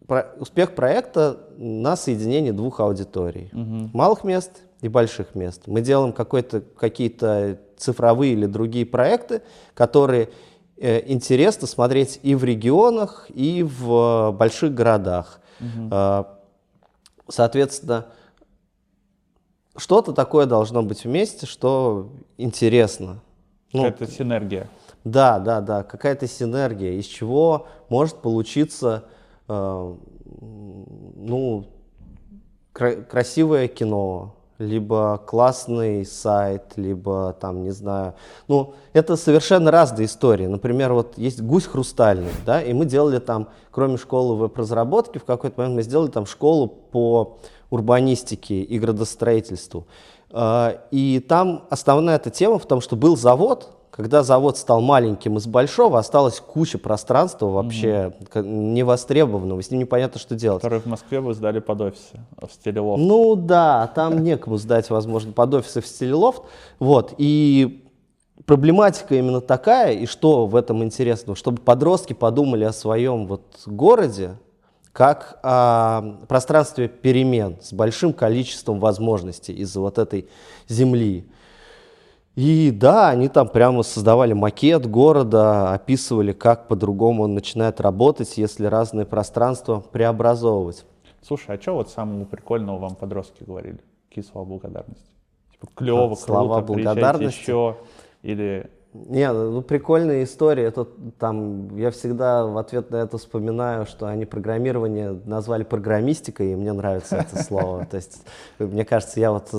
[0.08, 3.90] про, успех проекта на соединении двух аудиторий, угу.
[3.94, 5.64] малых мест и больших мест.
[5.68, 9.42] Мы делаем какие-то цифровые или другие проекты,
[9.74, 10.30] которые
[10.78, 15.40] э, интересно смотреть и в регионах, и в больших городах.
[15.60, 15.90] Угу.
[15.92, 16.24] Э,
[17.28, 18.08] соответственно,
[19.76, 23.22] что-то такое должно быть вместе, что интересно.
[23.74, 24.70] Ну, какая-то синергия.
[25.04, 29.06] Да, да, да, какая-то синергия, из чего может получиться
[29.48, 29.96] э,
[30.42, 31.66] ну,
[32.74, 38.16] кра- красивое кино, либо классный сайт, либо там, не знаю.
[38.48, 40.48] Ну, это совершенно разные истории.
[40.48, 45.60] Например, вот есть «Гусь хрустальный», да, и мы делали там, кроме школы веб-разработки, в какой-то
[45.60, 47.38] момент мы сделали там школу по
[47.70, 49.86] урбанистике и градостроительству.
[50.32, 55.38] А, и там основная эта тема в том, что был завод, когда завод стал маленьким
[55.38, 58.42] из большого, осталась куча пространства вообще угу.
[58.42, 60.62] невостребованного, с ним непонятно, что делать.
[60.62, 63.02] Который в Москве вы сдали под офисы, в стиле лофт.
[63.02, 66.44] Ну да, там некому сдать, возможно, под офисы в стиле лофт.
[66.80, 67.84] Вот, и
[68.46, 74.38] проблематика именно такая, и что в этом интересного, чтобы подростки подумали о своем вот городе,
[74.92, 80.28] как о пространстве перемен с большим количеством возможностей из-за вот этой
[80.68, 81.28] земли.
[82.38, 88.68] И да, они там прямо создавали макет города, описывали, как по-другому он начинает работать, если
[88.68, 90.86] разные пространства преобразовывать.
[91.24, 93.80] Слушай, а что вот самого прикольного вам подростки говорили?
[94.08, 95.10] Какие слова благодарности?
[95.52, 97.40] Типа клево, слова круто, благодарности.
[97.40, 97.78] еще.
[98.22, 98.70] Или
[99.06, 100.64] не, ну прикольная история.
[100.64, 100.86] Это
[101.20, 106.74] там я всегда в ответ на это вспоминаю, что они программирование назвали программистикой, и мне
[106.74, 107.86] нравится это слово.
[107.86, 108.24] То есть,
[108.60, 109.50] мне кажется, я вот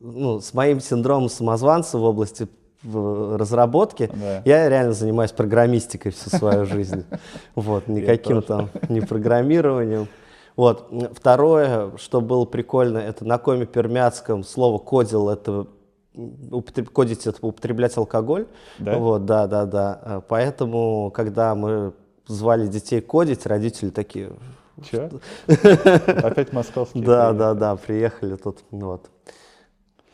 [0.00, 2.48] ну, с моим синдромом самозванца в области
[2.84, 4.42] разработки, да.
[4.44, 7.04] я реально занимаюсь программистикой всю свою жизнь.
[7.54, 10.08] Вот, никаким там не программированием.
[10.56, 10.88] Вот.
[11.12, 15.66] Второе, что было прикольно, это на коме пермяцком слово «кодил»— это
[16.14, 16.90] употреб,
[17.40, 18.46] употреблять алкоголь.
[18.78, 18.98] Да?
[18.98, 20.00] Вот, да, да, да.
[20.02, 21.92] А, поэтому, когда мы
[22.26, 24.32] звали детей кодить, родители такие...
[24.82, 25.10] Че?
[25.46, 27.04] Опять московские.
[27.06, 28.58] Да, да, да, приехали тут.
[28.70, 29.10] Вот.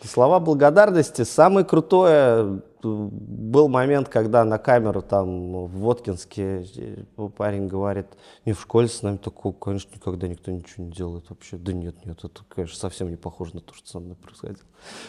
[0.05, 1.23] Слова благодарности.
[1.23, 8.07] Самое крутое был момент, когда на камеру там в Воткинске э, парень говорит,
[8.47, 11.59] не в школе с нами такого, конечно, никогда никто ничего не делает вообще.
[11.59, 14.65] Да нет, нет, это, конечно, совсем не похоже на то, что со мной происходило.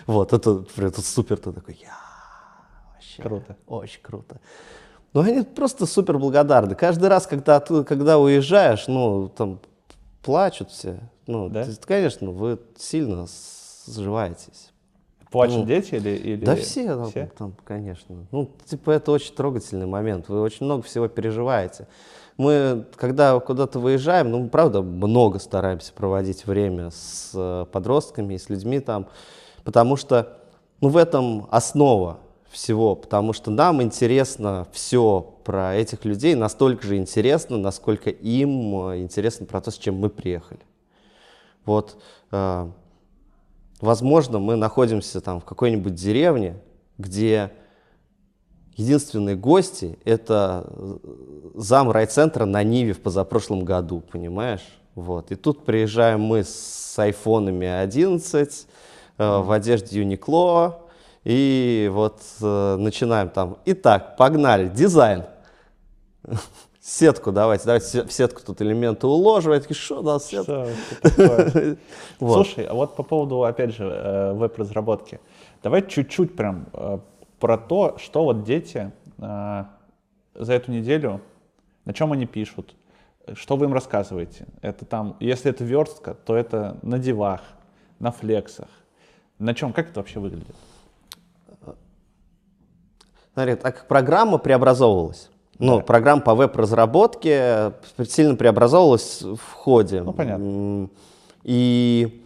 [0.05, 2.11] Вот, это, это супер, ты такой, я
[3.17, 3.57] Круто.
[3.67, 4.39] Очень круто.
[5.13, 6.75] Ну, они просто супер благодарны.
[6.75, 9.59] Каждый раз, когда, ты, когда уезжаешь, ну, там
[10.21, 10.99] плачут все.
[11.27, 11.63] Ну, Да?
[11.63, 13.27] есть, конечно, вы сильно
[13.87, 14.70] сживаетесь.
[15.31, 17.31] Плачут Ну, дети или, или Да все, там, все?
[17.37, 18.27] там, конечно.
[18.31, 20.27] Ну, типа, это очень трогательный момент.
[20.27, 21.87] Вы очень много всего переживаете.
[22.35, 28.49] Мы, когда куда-то выезжаем, ну, правда, много стараемся проводить время с э, подростками и с
[28.49, 29.07] людьми там,
[29.63, 30.37] потому что,
[30.81, 32.19] ну, в этом основа
[32.49, 39.01] всего, потому что нам интересно все про этих людей, настолько же интересно, насколько им э,
[39.01, 40.59] интересно про то, с чем мы приехали.
[41.63, 42.01] Вот,
[42.31, 42.67] э,
[43.81, 46.55] возможно, мы находимся там в какой-нибудь деревне,
[46.97, 47.51] где
[48.75, 50.97] единственные гости— это э,
[51.55, 54.65] зам райцентра на Ниве в позапрошлом году, понимаешь?
[54.95, 55.31] Вот.
[55.31, 58.67] И тут приезжаем мы с айфонами 11,
[59.17, 60.81] э, в одежде Юникло,
[61.23, 63.57] и вот э, начинаем там.
[63.65, 65.25] Итак, погнали, дизайн.
[66.83, 69.53] Сетку давайте, давайте в сетку тут элементы уложим.
[69.53, 70.75] Я такие, что да, такое?
[72.19, 72.47] Вот.
[72.47, 75.19] Слушай, а вот по поводу, опять же, э, веб-разработки.
[75.61, 76.97] Давай чуть-чуть прям э,
[77.39, 79.63] про то, что вот дети э,
[80.33, 81.21] за эту неделю,
[81.85, 82.75] на чем они пишут,
[83.35, 84.47] что вы им рассказываете.
[84.63, 87.41] Это там, если это верстка, то это на девах,
[87.99, 88.69] на флексах.
[89.37, 90.55] На чем, как это вообще выглядит?
[93.33, 95.30] Смотри, так как программа преобразовывалась,
[95.61, 95.83] ну, Да.
[95.83, 97.73] программа по веб-разработке
[98.07, 100.01] сильно преобразовывалась в ходе.
[100.01, 100.89] Ну, понятно.
[101.43, 102.23] И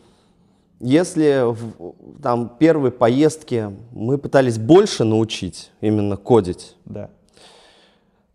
[0.80, 7.10] если в там первые поездки мы пытались больше научить именно кодить, Да.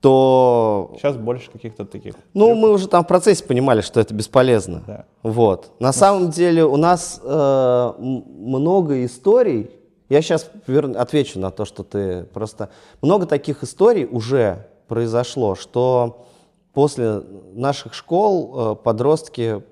[0.01, 2.15] то Сейчас больше каких-то таких.
[2.33, 4.83] ну, мы уже там в процессе понимали, что это бесполезно.
[4.87, 5.05] Да.
[5.23, 5.73] Вот.
[5.79, 9.71] На самом деле у нас э, много историй.
[10.09, 10.51] Я сейчас
[10.97, 12.71] отвечу на то, что ты просто...
[13.03, 16.27] Много таких историй уже произошло, что
[16.73, 17.23] после
[17.53, 19.63] наших школ э, подростки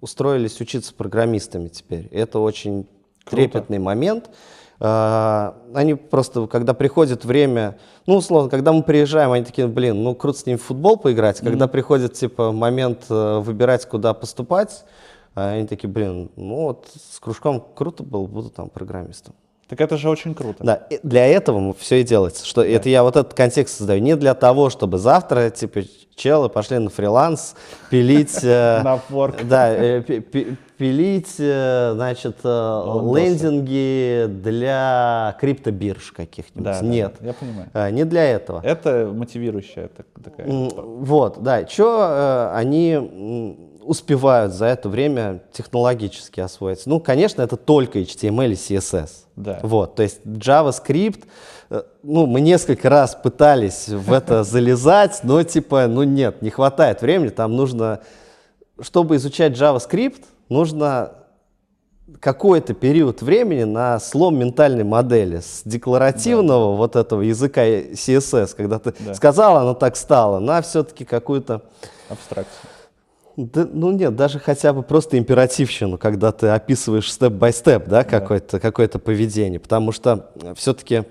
[0.00, 2.08] устроились учиться программистами теперь.
[2.10, 2.88] Это очень
[3.24, 3.36] Круто.
[3.36, 4.28] трепетный момент.
[4.80, 10.16] Э, Они просто, когда приходит время, ну, условно, когда мы приезжаем, они такие, блин, ну,
[10.16, 11.38] круто с ними в футбол поиграть.
[11.38, 14.84] Когда приходит, типа, момент э, выбирать, куда поступать,
[15.34, 19.34] они такие, блин, ну, вот с кружком круто было, буду там программистом.
[19.68, 20.62] Так это же очень круто.
[20.62, 22.46] Да, и для этого все и делается.
[22.46, 24.00] Что это я вот этот контекст создаю.
[24.00, 25.80] Не для того, чтобы завтра, типа,
[26.14, 27.56] челы пошли на фриланс,
[27.90, 28.38] пилить...
[28.44, 29.44] э, На Upwork.
[29.44, 36.64] Да, э, пи- пи- пилить, э, значит, лендинги для криптобирж каких-нибудь.
[36.64, 37.92] Да, да, Нет, Я понимаю.
[37.94, 38.60] не для этого.
[38.62, 40.46] Это мотивирующая так- такая.
[40.46, 40.68] М,
[41.04, 41.66] Вот, да.
[41.66, 42.92] Что они
[43.86, 46.88] успевают за это время технологически освоиться?
[46.88, 49.10] Ну, конечно, это только HTML и CSS.
[49.36, 49.60] Да.
[49.62, 51.24] Вот, то есть JavaScript,
[51.70, 57.02] э, ну, мы несколько раз пытались в это залезать, но типа, ну нет, не хватает
[57.02, 58.00] времени, там нужно,
[58.80, 61.12] чтобы изучать JavaScript, нужно
[62.20, 68.94] какой-то период времени на слом ментальной модели с декларативного вот этого языка CSS, когда ты
[69.00, 69.14] Да.
[69.14, 71.62] сказал, оно так стало, на все-таки какую-то
[72.08, 72.70] Абстракция.
[73.36, 78.88] Да, ну нет, даже хотя бы просто императивщину, когда ты описываешь степ-бай-степ, да, какое-то какое
[78.88, 79.60] поведение.
[79.60, 81.04] Потому что все-таки,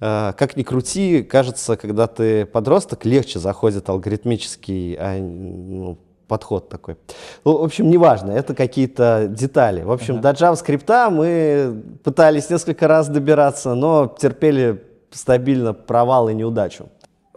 [0.00, 5.96] как ни крути, кажется, когда ты подросток, легче заходит алгоритмический а, ну,
[6.26, 6.96] подход такой.
[7.44, 9.82] Ну, в общем, неважно, это какие-то детали.
[9.82, 16.88] В общем, до JavaScript мы пытались несколько раз добираться, но терпели стабильно провал и неудачу.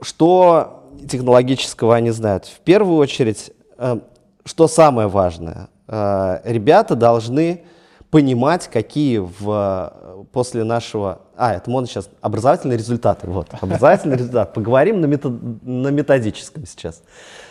[0.01, 2.45] Что технологического они знают?
[2.45, 3.99] В первую очередь, э,
[4.45, 7.63] что самое важное, э, ребята должны
[8.13, 11.21] понимать, какие в, после нашего...
[11.35, 12.09] А, это модно сейчас.
[12.21, 13.27] Образовательные результаты.
[13.27, 14.53] Вот, образовательный результат.
[14.53, 15.29] Поговорим на, мето-
[15.63, 17.01] на методическом сейчас.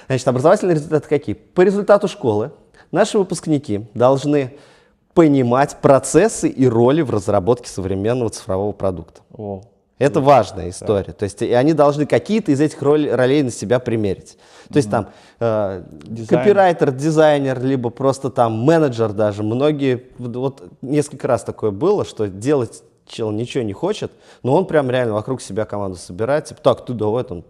[0.07, 1.35] Значит, образовательные результаты какие?
[1.35, 2.53] По результату школы
[2.93, 4.57] наши выпускники должны
[5.15, 9.23] понимать процессы и роли в разработке современного цифрового продукта.
[9.33, 9.63] О,
[10.03, 11.13] Это важная история.
[11.13, 14.37] То есть и они должны какие-то из этих роли- ролей на себя примерить.
[14.69, 15.09] То есть там
[15.41, 16.27] э, Дизайн.
[16.29, 19.43] копирайтер, дизайнер, либо просто там менеджер даже.
[19.43, 24.11] Многие, вот- несколько раз такое было, что делать чел ничего не хочет,
[24.43, 26.47] но он прям реально вокруг себя команду собирает.
[26.47, 27.45] Типа, так, ты давай там,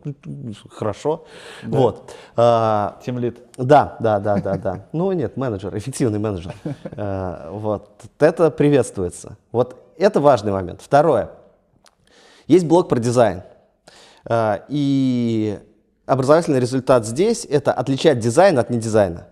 [0.71, 1.25] хорошо.
[1.63, 2.13] Вот.
[2.37, 3.39] А, тимлит.
[3.57, 4.85] да, да, да, да, да.
[4.93, 6.55] Ну нет, менеджер, эффективный менеджер.
[6.97, 9.37] Э, Вот это приветствуется.
[9.53, 10.81] Вот это важный момент.
[10.83, 11.31] Второе.
[12.47, 13.43] Есть блок про дизайн.
[14.29, 15.59] Э, И
[16.07, 19.29] образовательный результат здесь– это отличать дизайн от недизайна.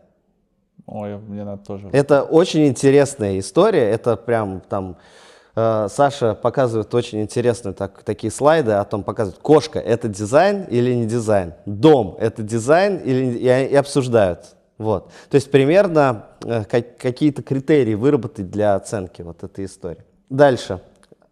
[0.87, 1.89] Ой, мне надо тоже.
[1.93, 3.91] Это очень интересная история.
[3.91, 4.97] Это прям там
[5.57, 10.95] Э, Саша показывает очень интересные так, такие слайды о том, показывает, кошка– это дизайн или
[10.95, 14.57] не дизайн, дом– это дизайн или и, и обсуждают.
[14.79, 15.11] Вот.
[15.29, 20.03] То есть примерно э, как, какие-то критерии выработать для оценки вот этой истории.
[20.31, 20.81] Дальше.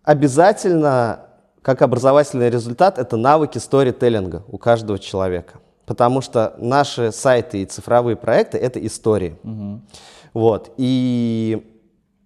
[0.03, 1.21] Обязательно,
[1.63, 5.59] как образовательный результат, это навыки сторителлинга у каждого человека.
[5.87, 9.39] Потому что наши сайты и цифровые проекты– это истории.
[9.43, 9.83] Мгм.
[10.35, 10.73] Вот.
[10.77, 11.67] И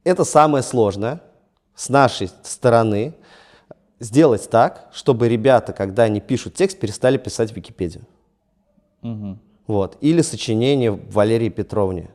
[0.04, 1.20] это самое сложное
[1.74, 3.14] с нашей стороны
[4.00, 8.04] сделать так, чтобы ребята, когда они пишут текст, перестали писать в Википедию.
[9.02, 9.38] Мгм.
[9.68, 9.96] Вот.
[10.00, 12.10] Или сочинение Валерии Петровне.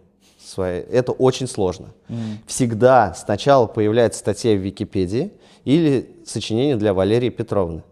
[0.47, 0.81] своей.
[0.83, 1.87] Это очень сложно.
[2.07, 2.39] Мгм.
[2.47, 5.31] Всегда сначала появляется статья в Википедии
[5.67, 7.83] или сочинение для Валерии Петровны.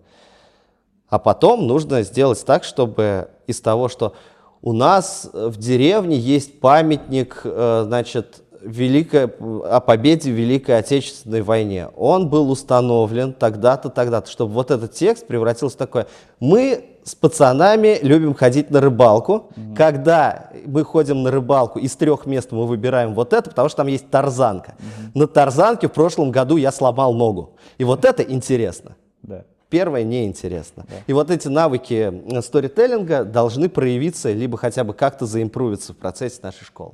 [1.10, 4.14] А потом нужно сделать так, чтобы из того, что
[4.62, 11.90] у нас в деревне есть памятник, э, значит, великой, о победе в Великой Отечественной войне.
[11.98, 16.08] Он был установлен тогда-то, тогда-то, чтобы вот этот текст превратился в такое.
[16.40, 19.51] Мы с пацанами любим ходить на рыбалку.
[19.78, 23.88] Когда мы ходим на рыбалку, из трех мест мы выбираем вот это, потому что там
[23.88, 24.76] есть тарзанка.
[25.14, 27.53] На тарзанке в прошлом году я сломал ногу.
[27.78, 28.95] И вот это интересно.
[29.22, 29.45] Да.
[29.70, 30.86] Первое неинтересно.
[31.08, 36.39] И вот эти навыки э, сторителлинга должны проявиться, либо хотя бы как-то заимпровиться в процессе
[36.43, 36.93] нашей школы.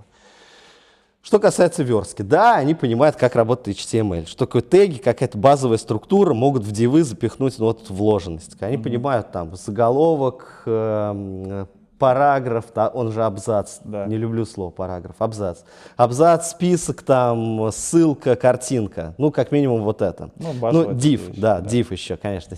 [1.21, 6.33] Что касается верстки, да, они понимают, как работает HTML, что такое теги, какая-то базовая структура,
[6.33, 8.57] могут в дивы запихнуть ну, вот эту вложенность.
[8.59, 11.67] Они понимают там заголовок, эм,
[11.99, 12.65] параграф,
[12.95, 14.07] он же абзац, Да.
[14.07, 15.59] не люблю слово параграф, абзац.
[15.95, 20.31] Абзац, список, там, ссылка, картинка, ну, как минимум вот это.
[20.37, 21.69] Ну, базовые ну div, вещи, да, да.
[21.69, 22.57] div еще, конечно.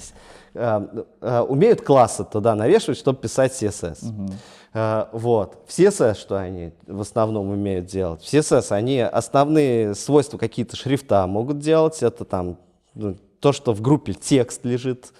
[0.53, 3.97] Э, э, Умеют классы туда навешивать, чтобы писать CSS.
[4.03, 4.31] Э,
[4.73, 5.59] Вот.
[5.67, 8.21] В CSS, что они в основном умеют делать?
[8.21, 12.01] В CSS они основные свойства какие-то шрифта могут делать.
[12.01, 12.57] Это там
[12.95, 15.11] ну, то, что в группе текст лежит,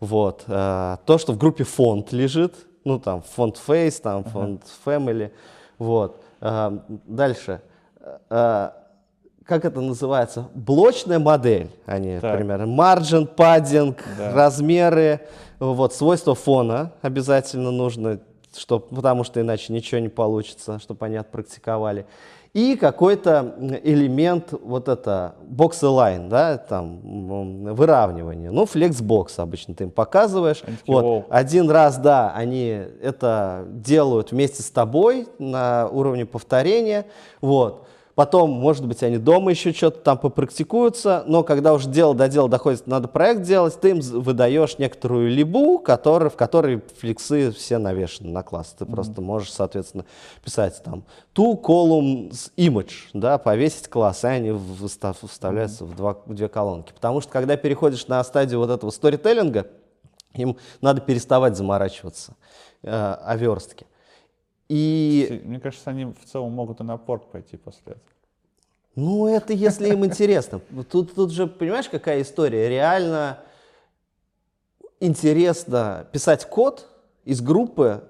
[0.00, 0.44] вот.
[0.46, 2.54] э, то, что в группе фонд лежит,
[2.84, 5.32] ну там фонд face, там фонд family,
[5.78, 6.22] вот.
[6.40, 7.62] Э, Дальше.
[8.28, 8.70] Э,
[9.44, 10.48] Как это называется?
[10.54, 11.70] Блочная модель.
[11.86, 12.36] Они, Так.
[12.36, 12.64] примерно.
[12.64, 14.32] Margin, padding, Да.
[14.32, 15.20] размеры,
[15.58, 18.20] вот, свойства фона обязательно нужно,
[18.56, 22.06] чтоб, потому что иначе ничего не получится, чтобы они отпрактиковали.
[22.52, 26.98] И какой-то элемент, вот это, box align, да, там,
[27.74, 28.50] выравнивание.
[28.50, 30.62] Ну, flexbox обычно ты им показываешь.
[30.86, 32.66] Вот, один раз, да, они
[33.02, 37.06] это делают вместе с тобой на уровне повторения,
[37.40, 37.86] вот.
[38.20, 42.50] Потом, может быть, они дома еще что-то там попрактикуются, но когда уже дело до дела
[42.50, 48.28] доходит, надо проект делать, ты им выдаешь некоторую либу, который, в которой фликсы все навешаны
[48.28, 48.76] на класс.
[48.78, 50.04] Ты просто можешь, соответственно,
[50.44, 51.04] писать там
[51.34, 54.54] two columns image, да, повесить класс, и они
[55.26, 56.92] вставляются в, два, в две колонки.
[56.92, 59.66] Потому что, когда переходишь на стадию вот этого сторителлинга,
[60.34, 62.34] им надо переставать заморачиваться
[62.82, 63.86] э, о верстке.
[64.70, 68.04] И Мне кажется, они в целом могут и на порт пойти после этого.
[68.94, 70.60] Ну, это если им интересно.
[70.90, 72.68] Тут, тут же, понимаешь, какая история?
[72.68, 73.40] Реально
[75.00, 76.86] интересно писать код
[77.24, 78.04] из группы,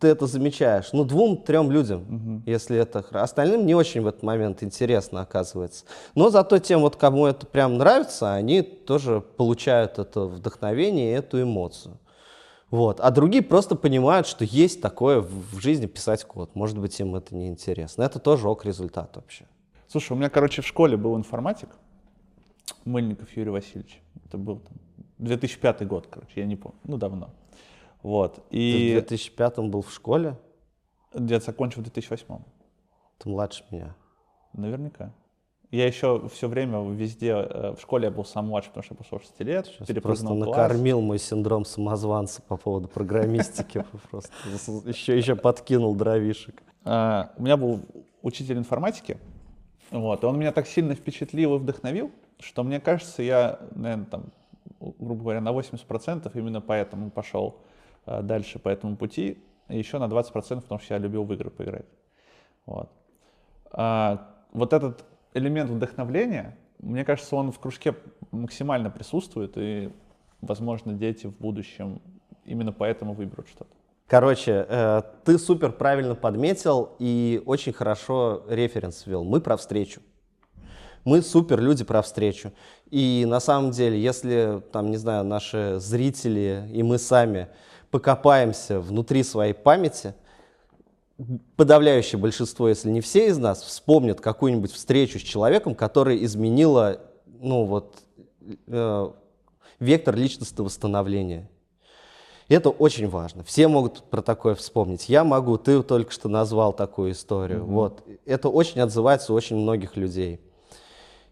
[0.00, 5.20] ты это замечаешь, ну, двум-трем людям, если это Остальным не очень в этот момент интересно,
[5.20, 5.84] оказывается.
[6.16, 11.40] Но зато тем, вот кому это прям нравится, они тоже получают это вдохновение и эту
[11.40, 11.96] эмоцию.
[12.70, 13.00] Вот.
[13.00, 16.54] А другие просто понимают, что есть такое в жизни писать код.
[16.54, 18.02] Может быть, им это не интересно.
[18.02, 19.46] Это тоже ок результат вообще.
[19.88, 21.68] Слушай, у меня, короче, в школе был информатик,
[22.84, 24.02] Мыльников Юрий Васильевич.
[24.24, 24.76] Это был там,
[25.18, 27.30] 2005 год, короче, я не помню, ну давно.
[28.02, 28.36] Вот.
[28.36, 30.36] Ты в И 2005 был в школе?
[31.14, 32.38] я закончил в 2008.
[33.18, 33.94] Ты младше меня.
[34.52, 35.12] Наверняка.
[35.76, 38.98] Я еще все время везде, э, в школе я был сам младше, потому что я
[38.98, 40.38] после 6 лет, Сейчас просто класс.
[40.38, 43.84] накормил мой синдром самозванца по поводу программистики.
[44.10, 44.32] Просто
[44.86, 46.62] еще, еще подкинул дровишек.
[46.84, 47.82] А, У меня был
[48.22, 49.18] учитель информатики,
[49.90, 52.10] вот, и он меня так сильно впечатлил и вдохновил,
[52.40, 54.24] что мне кажется, я, наверное, там,
[54.80, 57.58] грубо говоря, на 80% именно поэтому пошел
[58.06, 61.50] а, дальше по этому пути, и еще на 20% потому что я любил в игры
[61.50, 61.86] поиграть.
[62.64, 62.90] Вот.
[63.72, 65.04] А, вот этот
[65.36, 67.94] элемент вдохновления, мне кажется, он в кружке
[68.30, 69.92] максимально присутствует, и,
[70.40, 72.00] возможно, дети в будущем
[72.44, 73.70] именно поэтому выберут что-то.
[74.06, 79.24] Короче, э, ты супер правильно подметил и очень хорошо референс ввел.
[79.24, 80.00] Мы про встречу.
[81.04, 82.52] Мы супер люди про встречу.
[82.90, 87.48] И на самом деле, если, там, не знаю, наши зрители и мы сами
[87.90, 90.14] покопаемся внутри своей памяти,
[91.56, 97.00] подавляющее большинство, если не все из нас, вспомнят какую-нибудь встречу с человеком, которая изменила
[97.40, 97.96] ну вот,
[98.66, 99.10] э,
[99.78, 101.48] вектор личностного становления.
[102.48, 103.42] Это очень важно.
[103.42, 105.08] Все могут про такое вспомнить.
[105.08, 107.60] Я могу, ты только что назвал такую историю.
[107.60, 107.72] Mm-hmm.
[107.72, 108.04] Вот.
[108.24, 110.40] Это очень отзывается у очень многих людей.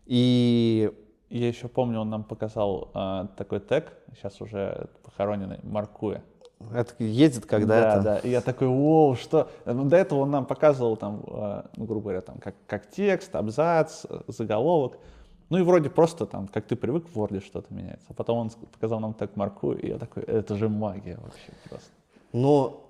[0.07, 0.91] И
[1.31, 6.23] я еще помню, он нам показал э, такой тег, сейчас уже похороненный, Маркуя.
[6.73, 8.03] Это ездит когда да, это.
[8.03, 9.51] Да, и я такой, воу, что...
[9.65, 13.35] Ну, до этого он нам показывал, там, э, ну, грубо говоря, там, как, как текст,
[13.35, 14.99] абзац, заголовок.
[15.51, 18.07] Ну и вроде просто там, как ты привык в Word что-то меняется.
[18.09, 21.91] А потом он показал нам так марку, и я такой, это же магия вообще просто.
[22.33, 22.84] Ну,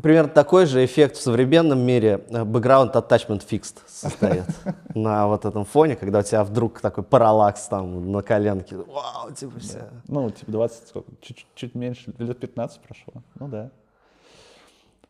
[0.00, 4.44] примерно такой же эффект в современном мире э, background attachment fixed состоит
[4.94, 8.76] на вот этом фоне, когда у тебя вдруг такой параллакс там на коленке.
[8.76, 9.88] Вау, типа все.
[10.08, 13.22] Ну, типа 20, сколько, чуть, чуть меньше, лет 15 прошло.
[13.38, 13.70] Ну да.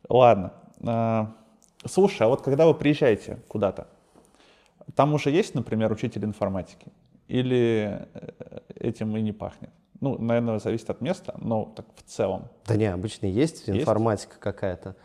[0.09, 0.53] Ладно.
[0.87, 1.33] А,
[1.85, 3.87] слушай, а вот когда вы приезжаете куда-то,
[4.95, 6.89] там уже есть, например, учитель информатики?
[7.29, 9.71] Или э, этим и не пахнет?
[10.01, 12.49] Ну, наверное, зависит от места, но так в целом.
[12.67, 13.81] Да не, обычно есть, есть?
[13.81, 14.97] информатика какая-то.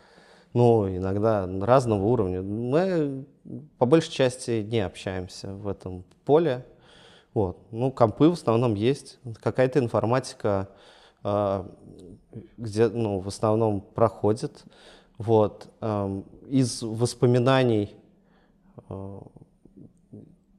[0.54, 2.40] Ну, иногда разного уровня.
[2.40, 3.26] Мы
[3.78, 6.64] по большей части не общаемся в этом поле.
[7.34, 7.58] Вот.
[7.70, 9.18] Ну, компы в основном есть.
[9.42, 10.70] Какая-то информатика,
[11.22, 11.64] э,
[12.56, 14.64] где, ну, в основном проходит.
[15.18, 15.68] Вот.
[15.82, 17.94] Э, из воспоминаний
[18.88, 19.20] э,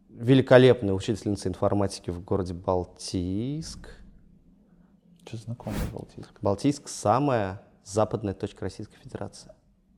[0.10, 3.90] великолепная учительница информатики в городе Балтийск.
[5.28, 6.42] Что знакомый Балтийск?
[6.42, 9.52] Балтийск– самая западная точка Российской Федерации.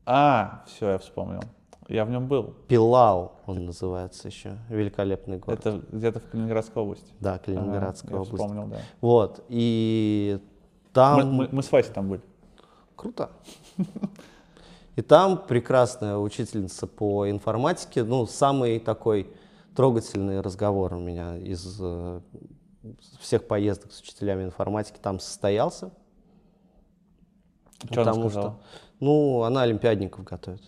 [0.04, 1.42] А, все, я вспомнил.
[1.88, 2.56] Я в нем был.
[2.68, 4.58] Пилау он называется еще.
[4.70, 5.60] Великолепный город.
[5.60, 7.14] Это где-то в Калининградской области.
[7.20, 8.32] Да, Калининградская ага, область.
[8.32, 8.80] Я вспомнил, да.
[9.02, 10.40] Вот, и
[10.94, 11.18] там...
[11.18, 12.22] Мы, мы, мы с Васей там были.
[12.96, 13.30] Круто.
[14.96, 19.32] И там прекрасная учительница по информатике, ну, самый такой
[19.76, 22.20] трогательный разговор у меня из э,
[23.20, 25.92] всех поездок с учителями информатики там состоялся.
[27.86, 28.60] Что потому что,
[29.00, 30.62] ну, она олимпиадников готовит.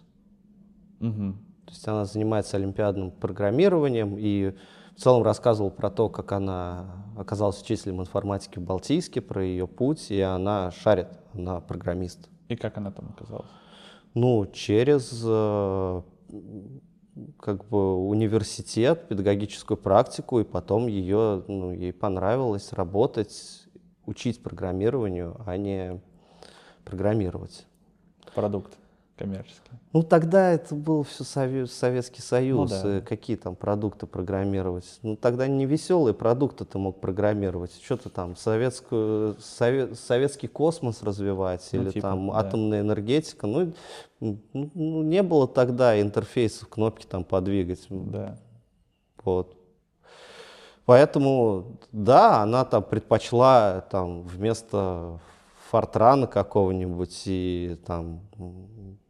[1.01, 1.33] Угу.
[1.65, 4.55] То есть она занимается олимпиадным программированием и
[4.95, 10.11] в целом рассказывала про то, как она оказалась учителем информатики в Балтийске, про ее путь,
[10.11, 12.29] и она шарит, она программист.
[12.49, 13.49] И как она там оказалась?
[14.13, 16.01] Ну, через э,
[17.39, 23.67] как бы университет, педагогическую практику, и потом ее, ну, ей понравилось работать,
[24.05, 26.01] учить программированию, а не
[26.83, 27.65] программировать.
[28.33, 28.80] Продукт
[29.17, 29.71] коммерческий.
[29.93, 33.01] Ну, тогда это был все Советский Союз, ну, да.
[33.01, 34.99] какие там продукты программировать.
[35.01, 37.71] Ну, тогда не веселые продукты ты мог программировать.
[37.83, 42.37] Что-то там, советскую, совет, советский космос развивать ну, или типа, там да.
[42.37, 43.47] атомная энергетика.
[43.47, 43.73] Ну,
[44.19, 47.85] ну, ну, не было тогда интерфейсов, кнопки там подвигать.
[47.89, 48.37] Да.
[49.23, 49.55] Вот.
[50.85, 55.19] Поэтому, да, она там предпочла там вместо
[55.71, 58.27] Фортрана какого-нибудь и там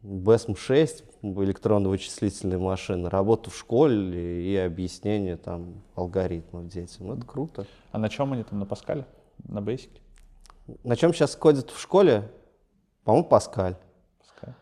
[0.04, 7.10] BSM-6, электронно-вычислительные машины, работу в школе и объяснение там алгоритмов детям.
[7.10, 7.66] Это круто.
[7.90, 9.06] А на чем они там, на Паскале?
[9.42, 9.90] На Basic?
[10.84, 12.30] На чем сейчас кодят в школе?
[13.02, 13.74] По-моему, Паскаль.
[14.20, 14.54] Паскаль.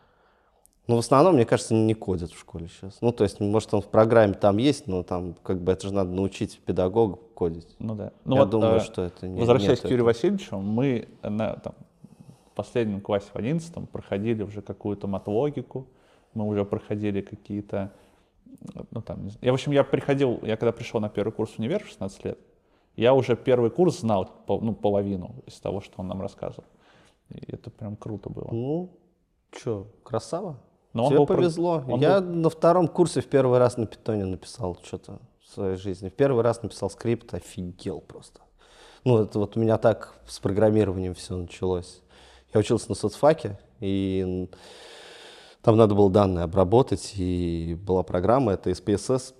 [0.87, 2.97] Ну, в основном, мне кажется, не кодят в школе сейчас.
[3.01, 5.93] Ну, то есть, может, он в программе там есть, но там, как бы, это же
[5.93, 7.75] надо научить педагога кодить.
[7.77, 8.11] Ну, да.
[8.25, 11.75] Ну, Я вот, думаю, а, что это не Возвращаясь к Юрию Васильевичу, мы на, там,
[12.55, 15.87] последнем классе, в одиннадцатом, проходили уже какую-то матлогику,
[16.33, 17.93] мы уже проходили какие-то,
[18.91, 21.83] ну там, я, в общем, я приходил, я когда пришел на первый курс в универ
[21.83, 22.39] в 16 лет,
[22.95, 26.65] я уже первый курс знал, ну, половину из того, что он нам рассказывал.
[27.29, 28.49] И это прям круто было.
[28.51, 28.89] Ну,
[29.51, 30.59] что, красава?
[30.93, 31.83] Но Тебе повезло.
[31.87, 32.35] Он я был...
[32.35, 36.09] на втором курсе в первый раз на питоне написал что-то в своей жизни.
[36.09, 38.41] В первый раз написал скрипт, офигел просто.
[39.05, 42.01] Ну, это вот у меня так с программированием все началось.
[42.53, 44.49] Я учился на соцфаке, и
[45.61, 49.33] там надо было данные обработать, и была программа, это SPSS,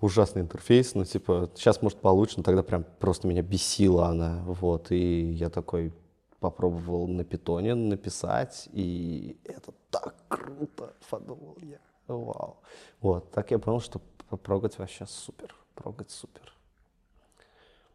[0.00, 4.90] ужасный интерфейс, ну, типа, сейчас, может, получше, но тогда прям просто меня бесила она, вот,
[4.90, 5.92] и я такой
[6.40, 12.56] попробовал на питоне написать, и это так круто, подумал я, вау.
[13.00, 14.00] Вот, так я понял, что
[14.42, 16.52] прогать вообще супер, прогать супер.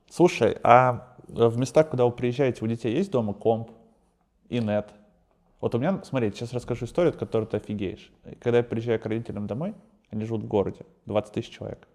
[0.10, 3.72] Слушай, а в местах, куда вы приезжаете, у детей есть дома комп?
[4.54, 4.90] И нет.
[5.60, 8.12] Вот у меня, смотри, сейчас расскажу историю, от которой ты офигеешь.
[8.40, 9.74] Когда я приезжаю к родителям домой,
[10.12, 11.88] они живут в городе, 20 тысяч человек.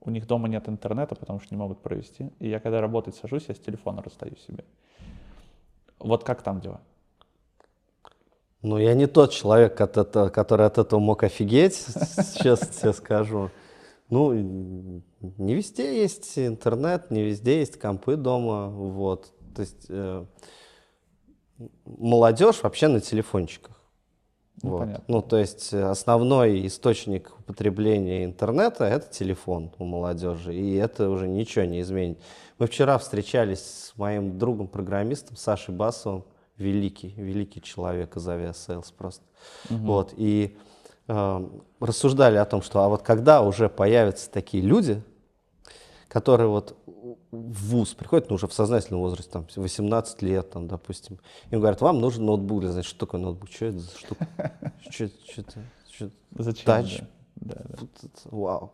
[0.00, 2.30] У них дома нет интернета, потому что не могут провести.
[2.38, 4.64] И я когда работать сажусь, я с телефона расстаю себе.
[5.98, 6.80] Вот как там дела?
[8.62, 13.50] Ну, я не тот человек, который от этого мог офигеть, сейчас тебе скажу.
[14.10, 15.02] Ну,
[15.38, 19.32] не везде есть интернет, не везде есть компы дома, вот.
[19.54, 20.24] То есть э,
[21.84, 23.76] молодежь вообще на телефончиках.
[24.62, 24.80] Ну, вот.
[24.80, 25.04] понятно.
[25.08, 31.28] ну, то есть э, основной источник употребления интернета– это телефон у молодежи, и это уже
[31.28, 32.18] ничего не изменит.
[32.58, 36.24] Мы вчера встречались с моим другом-программистом Сашей Басовым,
[36.56, 39.24] великий, великий человек из Aviasales просто.
[39.68, 40.56] Вот, и
[41.06, 41.48] э,
[41.80, 45.02] рассуждали о том, что а вот когда уже появятся такие люди,
[46.08, 46.76] которые вот
[47.42, 51.18] в ВУЗ приходят, ну, уже в сознательном возрасте, там, 18 лет, там, допустим,
[51.50, 52.62] им говорят, вам нужен ноутбук.
[52.62, 53.50] Я, Значит, что такое ноутбук?
[53.50, 54.28] Что это за штука?
[54.90, 55.04] Что
[55.36, 55.62] это?
[56.38, 56.64] Зачем?
[56.64, 57.00] Тач.
[57.36, 58.72] Да, да, Вау.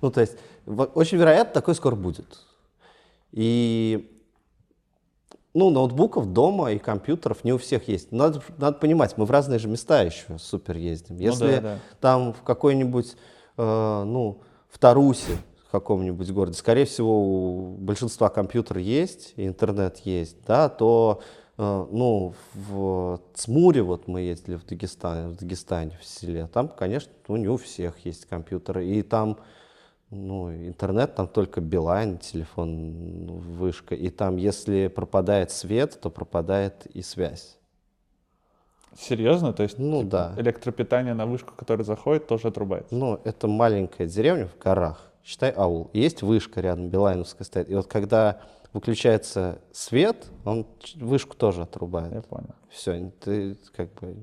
[0.00, 0.36] Ну, то есть,
[0.66, 2.38] очень вероятно, такое скоро будет.
[3.32, 4.10] И,
[5.52, 8.12] ну, ноутбуков дома и компьютеров не у всех есть.
[8.12, 11.18] Надо, надо понимать, мы в разные же места еще супер ездим.
[11.18, 11.78] Если Ну да, да.
[12.00, 13.16] там в какой-нибудь,
[13.56, 15.38] э, ну, в Тарусе,
[15.70, 21.20] каком-нибудь городе, скорее всего, у большинства компьютер есть, интернет есть, да, то,
[21.58, 27.12] э, ну, в Цмуре, вот мы ездили в Дагестане, в Дагестане, в селе, там, конечно,
[27.28, 29.38] ну, не у всех есть компьютеры, и там,
[30.10, 37.02] ну, интернет, там только Билайн, телефон, вышка, и там, если пропадает свет, то пропадает и
[37.02, 37.58] связь.
[38.96, 39.52] Серьезно?
[39.52, 40.34] То есть Ну, типа, да.
[40.38, 42.94] электропитание на вышку, которая заходит, тоже отрубается?
[42.94, 45.90] Ну, это маленькая деревня в горах, считай аул.
[45.92, 47.68] И есть вышка рядом, Билайновская стоит.
[47.68, 48.40] И вот когда
[48.72, 52.14] выключается свет, он вышку тоже отрубает.
[52.14, 52.54] Я понял.
[52.70, 54.16] Все, ты как бы...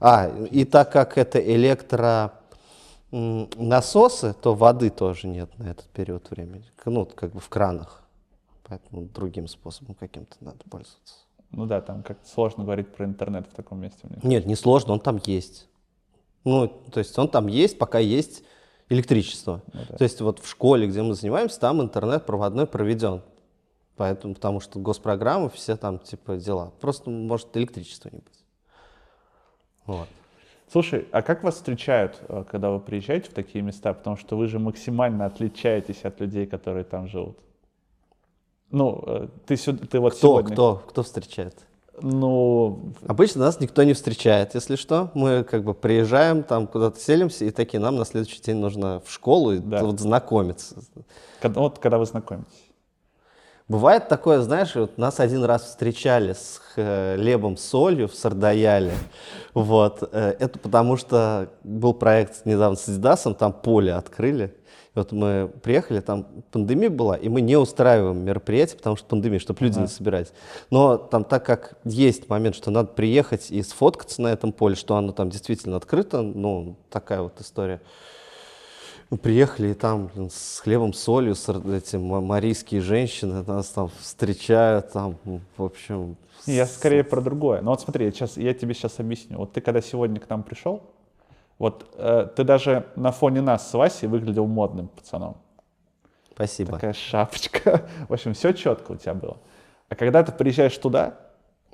[0.00, 2.32] А, и так как это электро
[3.12, 6.64] насосы, то воды тоже нет на этот период времени.
[6.84, 8.02] Ну, как бы в кранах.
[8.64, 11.14] Поэтому другим способом каким-то надо пользоваться.
[11.52, 14.00] Ну да, там как сложно говорить про интернет в таком месте.
[14.02, 14.18] Мне.
[14.24, 15.68] Нет, не сложно, он там есть.
[16.42, 18.42] Ну, то есть он там есть, пока есть
[18.88, 19.62] электричество.
[19.72, 19.96] Ну да.
[19.96, 23.22] То есть вот в школе, где мы занимаемся, там интернет проводной проведен.
[23.96, 26.72] Поэтому, потому что госпрограммы, все там типа дела.
[26.80, 28.44] Просто может электричества не быть.
[29.86, 30.08] Вот.
[30.70, 33.94] Слушай, а как вас встречают, э, когда вы приезжаете в такие места?
[33.94, 37.38] Потому что вы же максимально отличаетесь от людей, которые там живут.
[38.70, 40.52] Ну, э, ты, сюда, ты вот Кто, сегодня...
[40.52, 41.54] кто, кто встречает?
[42.02, 45.10] Ну, Обычно нас никто не встречает, если что.
[45.14, 49.10] Мы как бы приезжаем, там куда-то селимся, и такие, нам на следующий день нужно в
[49.12, 49.82] школу и Да.
[49.82, 50.76] вот знакомиться.
[51.40, 52.52] когда, вот когда вы знакомитесь.
[53.68, 58.92] Бывает такое, знаешь, вот нас один раз встречали с хлебом с солью в Сардаяле.
[59.54, 60.08] Вот.
[60.12, 64.54] э, Это потому что был проект недавно с Адидасом, там поле открыли.
[64.96, 69.62] Вот мы приехали, там пандемия была, и мы не устраиваем мероприятия, потому что пандемия, чтобы
[69.62, 70.32] люди не собирались.
[70.70, 74.96] Но там так как есть момент, что надо приехать и сфоткаться на этом поле, что
[74.96, 77.82] оно там действительно открыто, ну, такая вот история.
[79.10, 81.46] Мы приехали, и там блин, с хлебом, солью, с
[81.92, 85.16] ма- марийские женщины нас там встречают, там,
[85.56, 86.16] в общем...
[86.46, 87.60] Я скорее про другое.
[87.60, 89.38] Ну вот смотри, сейчас, я тебе сейчас объясню.
[89.38, 90.82] Вот ты когда сегодня к нам пришел,
[91.58, 95.36] вот э, ты даже на фоне нас с Васей выглядел модным пацаном.
[96.32, 96.72] Спасибо.
[96.72, 97.88] Такая шапочка.
[98.08, 99.38] В общем, все четко у тебя было.
[99.88, 101.18] А когда ты приезжаешь туда,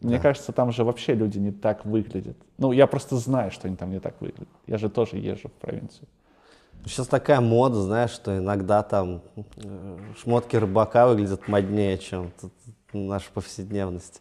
[0.01, 2.37] мне кажется, там же вообще люди не так выглядят.
[2.59, 4.49] Ну, я просто знаю, что они там не так выглядят.
[4.67, 6.09] Я же тоже езжу в провинцию.
[6.85, 9.23] Сейчас такая мода, знаешь, что иногда там
[9.57, 12.33] э, шмотки рыбака выглядят моднее, чем
[12.93, 14.21] наша повседневность.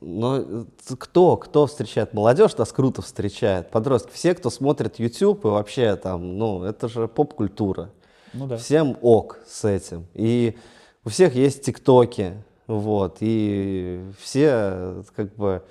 [0.00, 0.64] Но э,
[0.98, 2.12] кто, кто встречает?
[2.12, 4.10] Молодежь нас круто встречает, подростки.
[4.12, 7.90] Все, кто смотрит YouTube и вообще там, ну, это же поп-культура.
[8.32, 8.56] Ну да.
[8.56, 10.06] Всем ок с этим.
[10.14, 10.56] И
[11.04, 12.34] у всех есть тиктоки,
[12.66, 15.62] вот, и все как бы,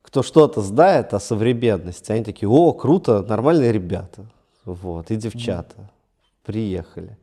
[0.00, 4.24] кто что-то знает о современности, они такие, о, круто, нормальные ребята,
[4.64, 5.90] вот, и девчата
[6.44, 7.18] приехали.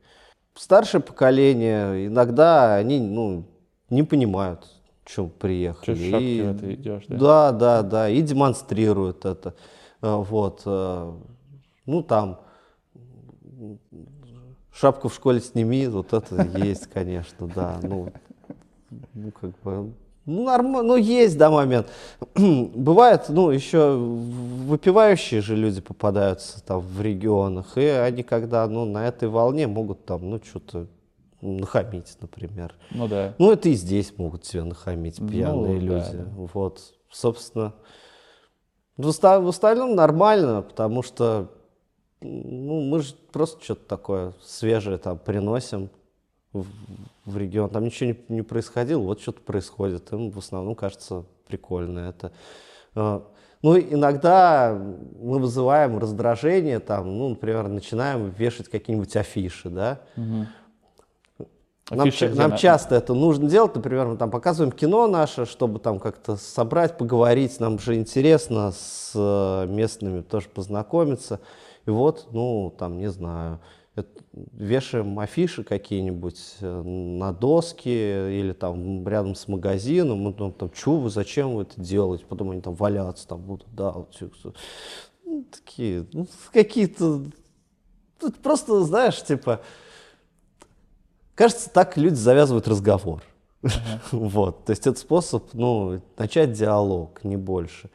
[0.54, 3.44] Старшее поколение, иногда они, ну,
[3.88, 4.66] не понимают,
[5.14, 6.10] чем приехали.
[6.10, 7.16] Шапки И- в этой идёшь, да?
[7.18, 9.54] да, да, да, и демонстрируют это.
[10.02, 11.12] Э, Вот, э,
[11.86, 12.40] ну там,
[14.72, 18.08] шапку в школе сними, вот это есть, конечно, да, ну,
[19.14, 19.92] ну как бы,
[20.26, 21.86] ну нормально, ну есть, да, момент.
[22.34, 29.06] Бывает, ну еще выпивающие же люди попадаются там в регионах, и они когда, ну на
[29.06, 30.86] этой волне могут там, ну что-то
[31.40, 32.74] нахамить, например.
[32.90, 33.34] Ну да.
[33.38, 36.16] Ну, это и здесь могут тебе нахамить пьяные Ну, да, люди.
[36.16, 36.24] да.
[36.52, 37.74] Вот, собственно.
[38.96, 41.50] В, в остальном нормально, потому что
[42.20, 45.90] ну, мы же просто что-то такое свежее там приносим
[46.52, 46.66] в,
[47.24, 47.70] в регион.
[47.70, 50.12] Там ничего не, не происходило, вот что-то происходит.
[50.12, 52.32] Им в основном кажется прикольно это.
[52.94, 53.20] Э,
[53.62, 54.74] ну, иногда
[55.20, 60.00] мы вызываем раздражение, там, ну, например, начинаем вешать какие-нибудь афиши, да.
[60.16, 60.46] Угу.
[61.90, 66.36] Нам, нам часто это нужно делать, например, мы там показываем кино наше, чтобы там как-то
[66.36, 71.40] собрать, поговорить, нам же интересно с э, местными тоже познакомиться.
[71.86, 73.58] И вот, ну, там, не знаю,
[74.52, 80.96] вешаем афиши какие-нибудь э, на доски или там рядом с магазином, мы там, там что
[80.96, 84.16] вы, зачем вы это делаете, потом они там валяться там будут, да, вот
[85.24, 87.22] ну, такие, ну, какие-то,
[88.18, 89.60] тут просто, знаешь, типа,
[91.40, 93.22] кажется, так люди завязывают разговор.
[93.62, 93.70] Uh-huh.
[94.12, 97.88] Вот, то есть это способ, ну, начать диалог, не больше.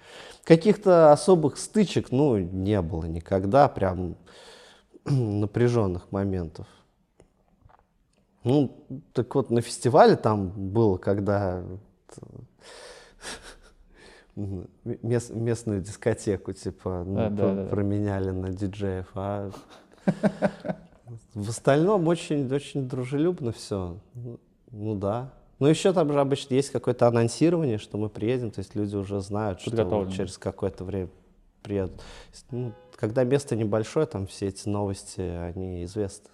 [0.43, 4.16] Каких-то особых стычек, ну, не было никогда, прям
[5.06, 6.66] напряженных моментов.
[8.43, 8.84] Ну,
[9.14, 11.64] так вот, на фестивале там было, когда
[14.36, 19.52] мест, местную дискотеку, типа, ну, да, про, да, променяли на диджеев, а
[21.34, 23.99] в остальном очень, очень дружелюбно все.
[24.72, 25.34] Ну да.
[25.60, 29.22] Ну еще там же обычно есть какое-то анонсирование, что мы приедем, то есть люди уже
[29.22, 31.10] знают, что через какое-то время
[31.62, 32.01] приедут.
[32.51, 36.30] Ну, когда место небольшое, там все эти новости, они известны.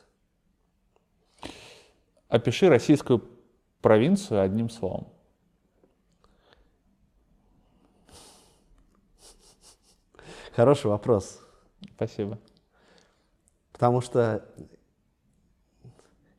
[2.30, 3.24] Опиши российскую
[3.82, 5.08] провинцию одним словом.
[10.56, 11.40] Хороший вопрос.
[11.96, 12.40] Спасибо.
[13.82, 14.46] Потому что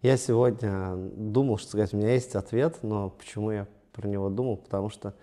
[0.01, 4.59] я сегодня думал, что сказать, у меня есть ответ, но почему я про него думал?
[4.59, 5.15] Потому что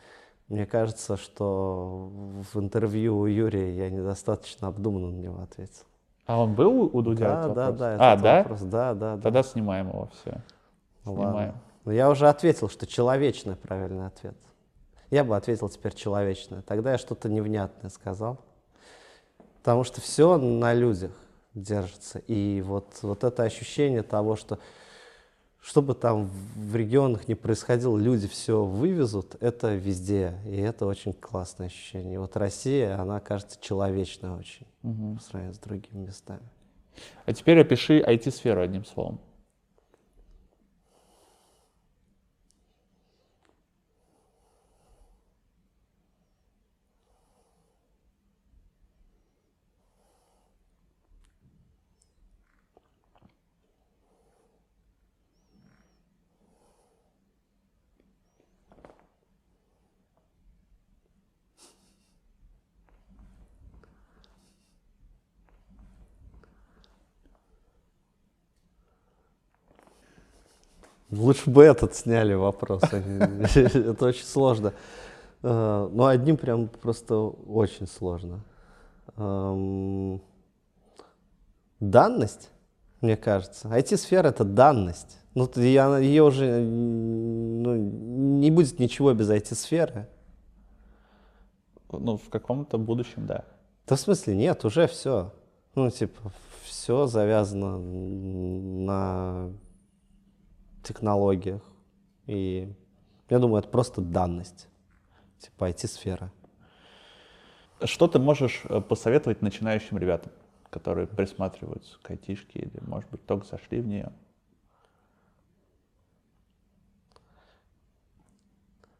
[0.49, 2.11] мне кажется, что
[2.51, 5.85] в интервью у Юрия я недостаточно обдуманно на него ответил.
[6.25, 7.47] А он был у Дудя?
[7.47, 8.11] Да, да, да.
[8.11, 8.37] А, да?
[8.39, 8.61] Вопрос.
[8.63, 9.21] Да, да, да.
[9.21, 10.41] Тогда снимаем его, все.
[11.05, 11.35] Ну, Снимаем.
[11.35, 11.61] Ладно.
[11.85, 14.35] Но я уже ответил, что человечный правильный ответ.
[15.09, 16.63] Я бы ответил теперь человечное.
[16.63, 18.39] Тогда я что-то невнятное сказал.
[19.59, 21.13] Потому что все на людях
[21.53, 22.19] держится.
[22.19, 24.59] И вот, вот это ощущение того, что
[25.61, 30.35] что бы там в регионах не происходило, люди все вывезут, это везде.
[30.45, 32.15] И это очень классное ощущение.
[32.15, 35.15] И вот Россия, она кажется человечной очень угу.
[35.15, 36.47] по сравнению с другими местами.
[37.25, 39.19] А теперь опиши IT-сферу одним словом.
[71.19, 72.81] Лучше бы этот сняли вопрос.
[72.91, 74.73] Это очень сложно.
[75.43, 78.39] Э, но одним прям просто очень сложно.
[79.17, 80.21] Эм,
[81.79, 82.49] данность,
[83.01, 83.67] мне кажется.
[83.67, 85.17] IT-сфера— это данность.
[85.35, 90.07] Ну, ее уже ну, не будет ничего без IT-сферы.
[91.91, 93.43] Ну, в каком-то будущем, да.
[93.87, 95.33] Да в смысле нет, уже все.
[95.75, 96.31] Ну, типа,
[96.63, 99.51] все завязано на
[100.83, 101.61] технологиях.
[102.25, 102.73] И
[103.29, 104.67] я думаю, это просто данность,
[105.39, 106.31] типа IT-сфера.
[107.83, 110.31] Что ты можешь э, посоветовать начинающим ребятам,
[110.69, 114.11] которые присматриваются к айтишке или, может быть, только зашли в нее?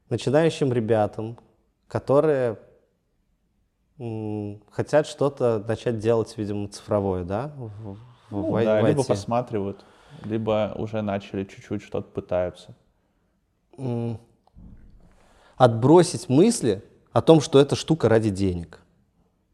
[0.09, 1.38] Начинающим ребятам,
[1.88, 2.57] которые
[4.71, 7.51] хотят что-то начать делать, видимо, цифровое, да?
[7.57, 7.71] В,
[8.32, 9.84] ну, в, да, в либо посматривают
[10.24, 12.76] либо уже начали чуть-чуть что-то пытаются?
[15.55, 18.82] Отбросить мысли о том, что эта штука ради денег.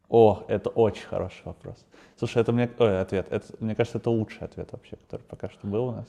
[0.10, 1.78] О, это очень хороший вопрос.
[2.18, 3.28] Слушай, это мне ой, ответ.
[3.30, 6.08] Это, мне кажется, это лучший ответ вообще, который пока что был у нас.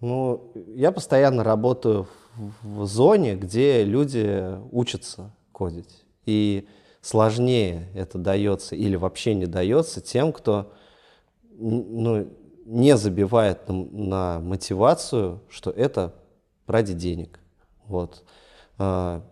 [0.00, 6.04] Ну, я постоянно работаю в, в зоне, где люди учатся кодить.
[6.26, 6.68] И
[7.00, 10.72] сложнее это дается или вообще не дается тем, кто
[11.58, 12.28] ну,
[12.66, 16.14] не забивает на, на мотивацию, что это
[16.66, 17.38] ради денег.
[17.86, 18.24] Вот.
[18.76, 19.22] А,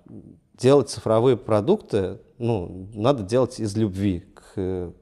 [0.55, 4.93] делать цифровые продукты, ну, надо делать из любви к,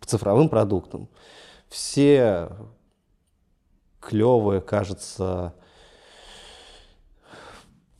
[0.00, 1.08] к цифровым продуктам.
[1.68, 2.50] Все
[4.00, 5.54] клевые, кажется,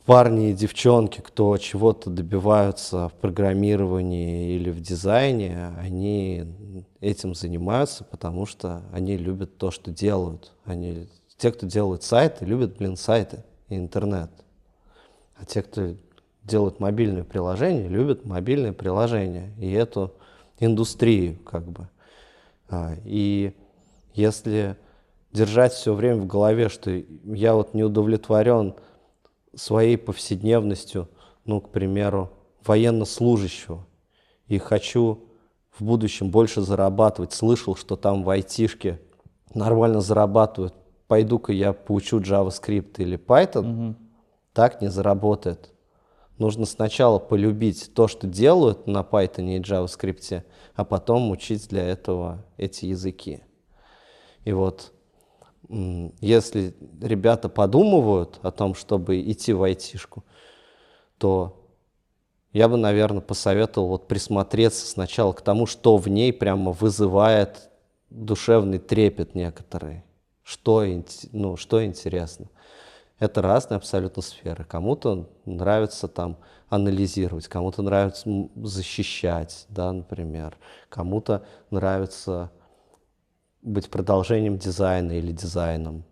[0.07, 8.45] парни и девчонки, кто чего-то добиваются в программировании или в дизайне, они этим занимаются, потому
[8.45, 10.53] что они любят то, что делают.
[10.63, 14.31] Они, те, кто делают сайты, любят, блин, сайты и интернет.
[15.35, 15.95] А те, кто
[16.43, 20.13] делают мобильные приложения, любят мобильные приложения и эту
[20.57, 21.89] индустрию как бы.
[22.69, 23.53] А, и
[24.13, 24.77] если
[25.33, 26.91] держать все время в голове, что
[27.25, 28.73] я вот не удовлетворен
[29.57, 31.09] своей повседневностью,
[31.45, 32.31] ну, к примеру,
[32.65, 33.85] военнослужащего,
[34.47, 35.27] и хочу
[35.77, 39.01] в будущем больше зарабатывать, слышал, что там в айтишке
[39.53, 40.73] нормально зарабатывают,
[41.07, 43.95] пойду-ка я поучу JavaScript или Python, угу.
[44.53, 45.71] так не заработает.
[46.37, 50.43] Нужно сначала полюбить то, что делают на Python и JavaScript,
[50.75, 53.41] а потом учить для этого эти языки.
[54.45, 54.93] И вот
[55.69, 60.23] если ребята подумывают о том, чтобы идти в айтишку,
[61.17, 61.63] то
[62.53, 67.69] я бы, наверное, посоветовал вот присмотреться сначала к тому, что в ней прямо вызывает
[68.09, 70.03] душевный трепет некоторый,
[70.43, 70.85] что,
[71.33, 72.47] ну, что интересно.
[73.19, 74.63] Это разные абсолютно сферы.
[74.63, 76.37] Кому-то нравится там
[76.69, 80.57] анализировать, кому-то нравится защищать, да, например,
[80.89, 82.51] кому-то нравится
[83.67, 86.03] быть продолжением дизайна или дизайном,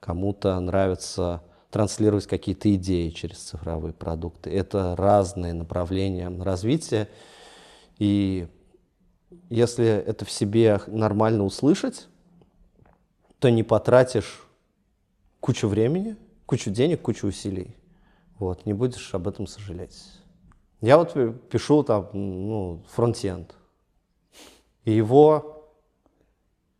[0.00, 4.50] кому-то нравится транслировать какие-то идеи через цифровые продукты.
[4.50, 7.08] Это разные направления развития.
[7.98, 8.48] И
[9.50, 12.08] если это в себе нормально услышать,
[13.38, 14.46] то не потратишь
[15.40, 17.76] кучу времени, кучу денег, кучу усилий.
[18.38, 19.98] Вот, не будешь об этом сожалеть.
[20.80, 21.12] Я вот
[21.50, 23.54] пишу там, ну, фронтенд.
[24.84, 25.57] И его,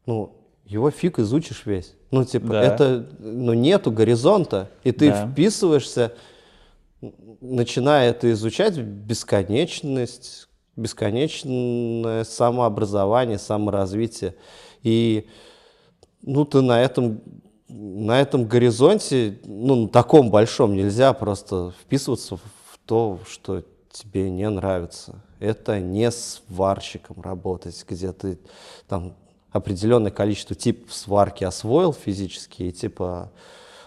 [0.09, 0.32] ну,
[0.64, 1.94] его фиг изучишь весь.
[2.11, 2.62] Ну, типа, да.
[2.62, 5.28] это, ну, нету горизонта, и ты да.
[5.28, 6.14] вписываешься,
[7.42, 14.34] начиная это изучать, бесконечность, бесконечное самообразование, саморазвитие.
[14.82, 15.26] И,
[16.22, 17.20] ну, ты на этом,
[17.68, 24.48] на этом горизонте, ну, на таком большом нельзя просто вписываться в то, что тебе не
[24.48, 25.22] нравится.
[25.38, 28.38] Это не сварщиком работать, где ты
[28.88, 29.14] там
[29.59, 33.32] определенное количество типов сварки освоил физически и типа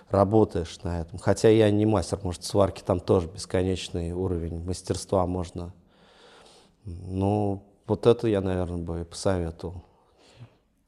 [0.10, 1.20] работаешь на этом.
[1.20, 5.74] Хотя я не мастер, может, сварки там тоже бесконечный уровень мастерства можно.
[6.86, 9.84] Ну, вот это я, наверное, бы посоветовал.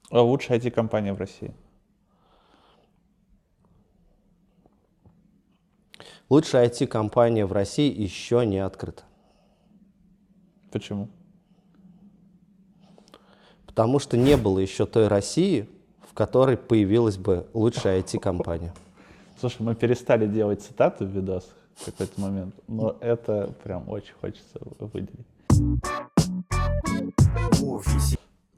[0.10, 1.54] А лучшая IT-компания в России?
[6.30, 9.04] Лучшая IT-компания в России еще не открыта.
[10.72, 11.10] Почему?
[13.74, 15.68] Потому что не было еще той России,
[16.08, 18.72] в которой появилась бы лучшая IT-компания.
[19.40, 24.60] Слушай, мы перестали делать цитаты в видосах в какой-то момент, но это прям очень хочется
[24.78, 25.26] выделить.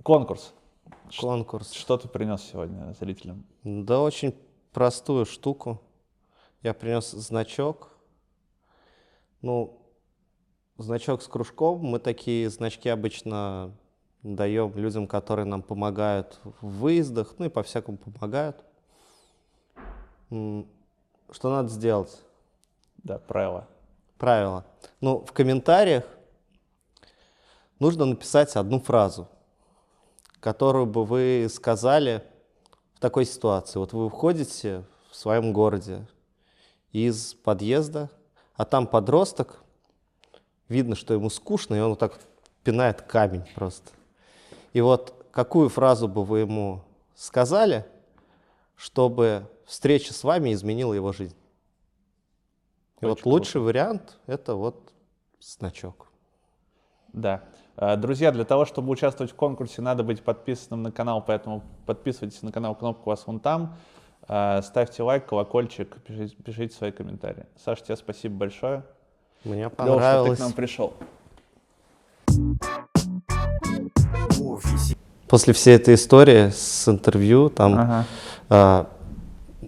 [0.03, 0.53] Конкурс.
[1.17, 1.71] Конкурс.
[1.71, 3.45] Что ты принес сегодня зрителям?
[3.63, 4.35] Да очень
[4.73, 5.79] простую штуку.
[6.61, 7.89] Я принес значок.
[9.41, 9.79] Ну,
[10.77, 11.79] значок с кружком.
[11.79, 13.71] Мы такие значки обычно
[14.33, 18.63] даем людям, которые нам помогают в выездах, ну и по-всякому помогают.
[20.29, 22.23] Что надо сделать?
[23.03, 23.67] Да, правило.
[24.17, 24.65] Правило.
[24.99, 26.05] Ну, в комментариях
[27.79, 29.27] нужно написать одну фразу,
[30.39, 32.23] которую бы вы сказали
[32.95, 33.77] в такой ситуации.
[33.77, 36.07] Вот вы выходите в своем городе
[36.91, 38.09] из подъезда,
[38.55, 39.61] а там подросток,
[40.67, 42.19] видно, что ему скучно, и он вот так
[42.63, 43.91] пинает камень просто.
[44.75, 46.81] И вот какую фразу бы вы ему
[47.15, 47.85] сказали,
[48.75, 51.37] чтобы встреча с вами изменила его жизнь?
[52.99, 53.65] И Очень вот лучший круто.
[53.67, 54.91] вариант– это вот
[55.39, 56.07] значок.
[57.13, 57.43] Да.
[57.77, 62.41] А, друзья, для того, чтобы участвовать в конкурсе, надо быть подписанным на канал, поэтому подписывайтесь
[62.41, 63.77] на канал, кнопка у вас вон там.
[64.27, 67.45] А, ставьте лайк, колокольчик, пишите, пишите свои комментарии.
[67.63, 68.83] Саша, тебе спасибо большое.
[69.45, 70.33] Мне понравилось.
[70.33, 70.93] Что ты к нам пришел.
[75.35, 78.05] После всей этой истории с интервью, там ага.
[78.49, 78.87] а,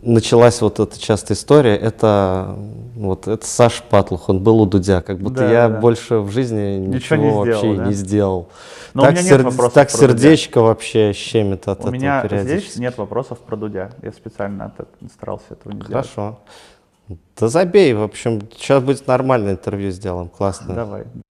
[0.01, 2.55] началась вот эта частая история, это
[2.95, 5.77] вот это Саша Патлух, он был у Дудя, как будто да, я да.
[5.77, 7.85] больше в жизни ничего, ничего не вообще да?
[7.87, 8.47] не сделал.
[8.93, 9.69] Но так, у меня нет сер...
[9.71, 10.67] так сердечко Дудя.
[10.67, 14.73] вообще щемит от у этого У меня здесь нет вопросов про Дудя, я специально
[15.13, 15.89] старался этого не Хорошо.
[15.89, 16.09] делать.
[16.15, 16.39] Хорошо.
[17.37, 20.73] Да забей, в общем, сейчас будет нормальное интервью сделаем, классно.
[20.73, 21.03] Давай.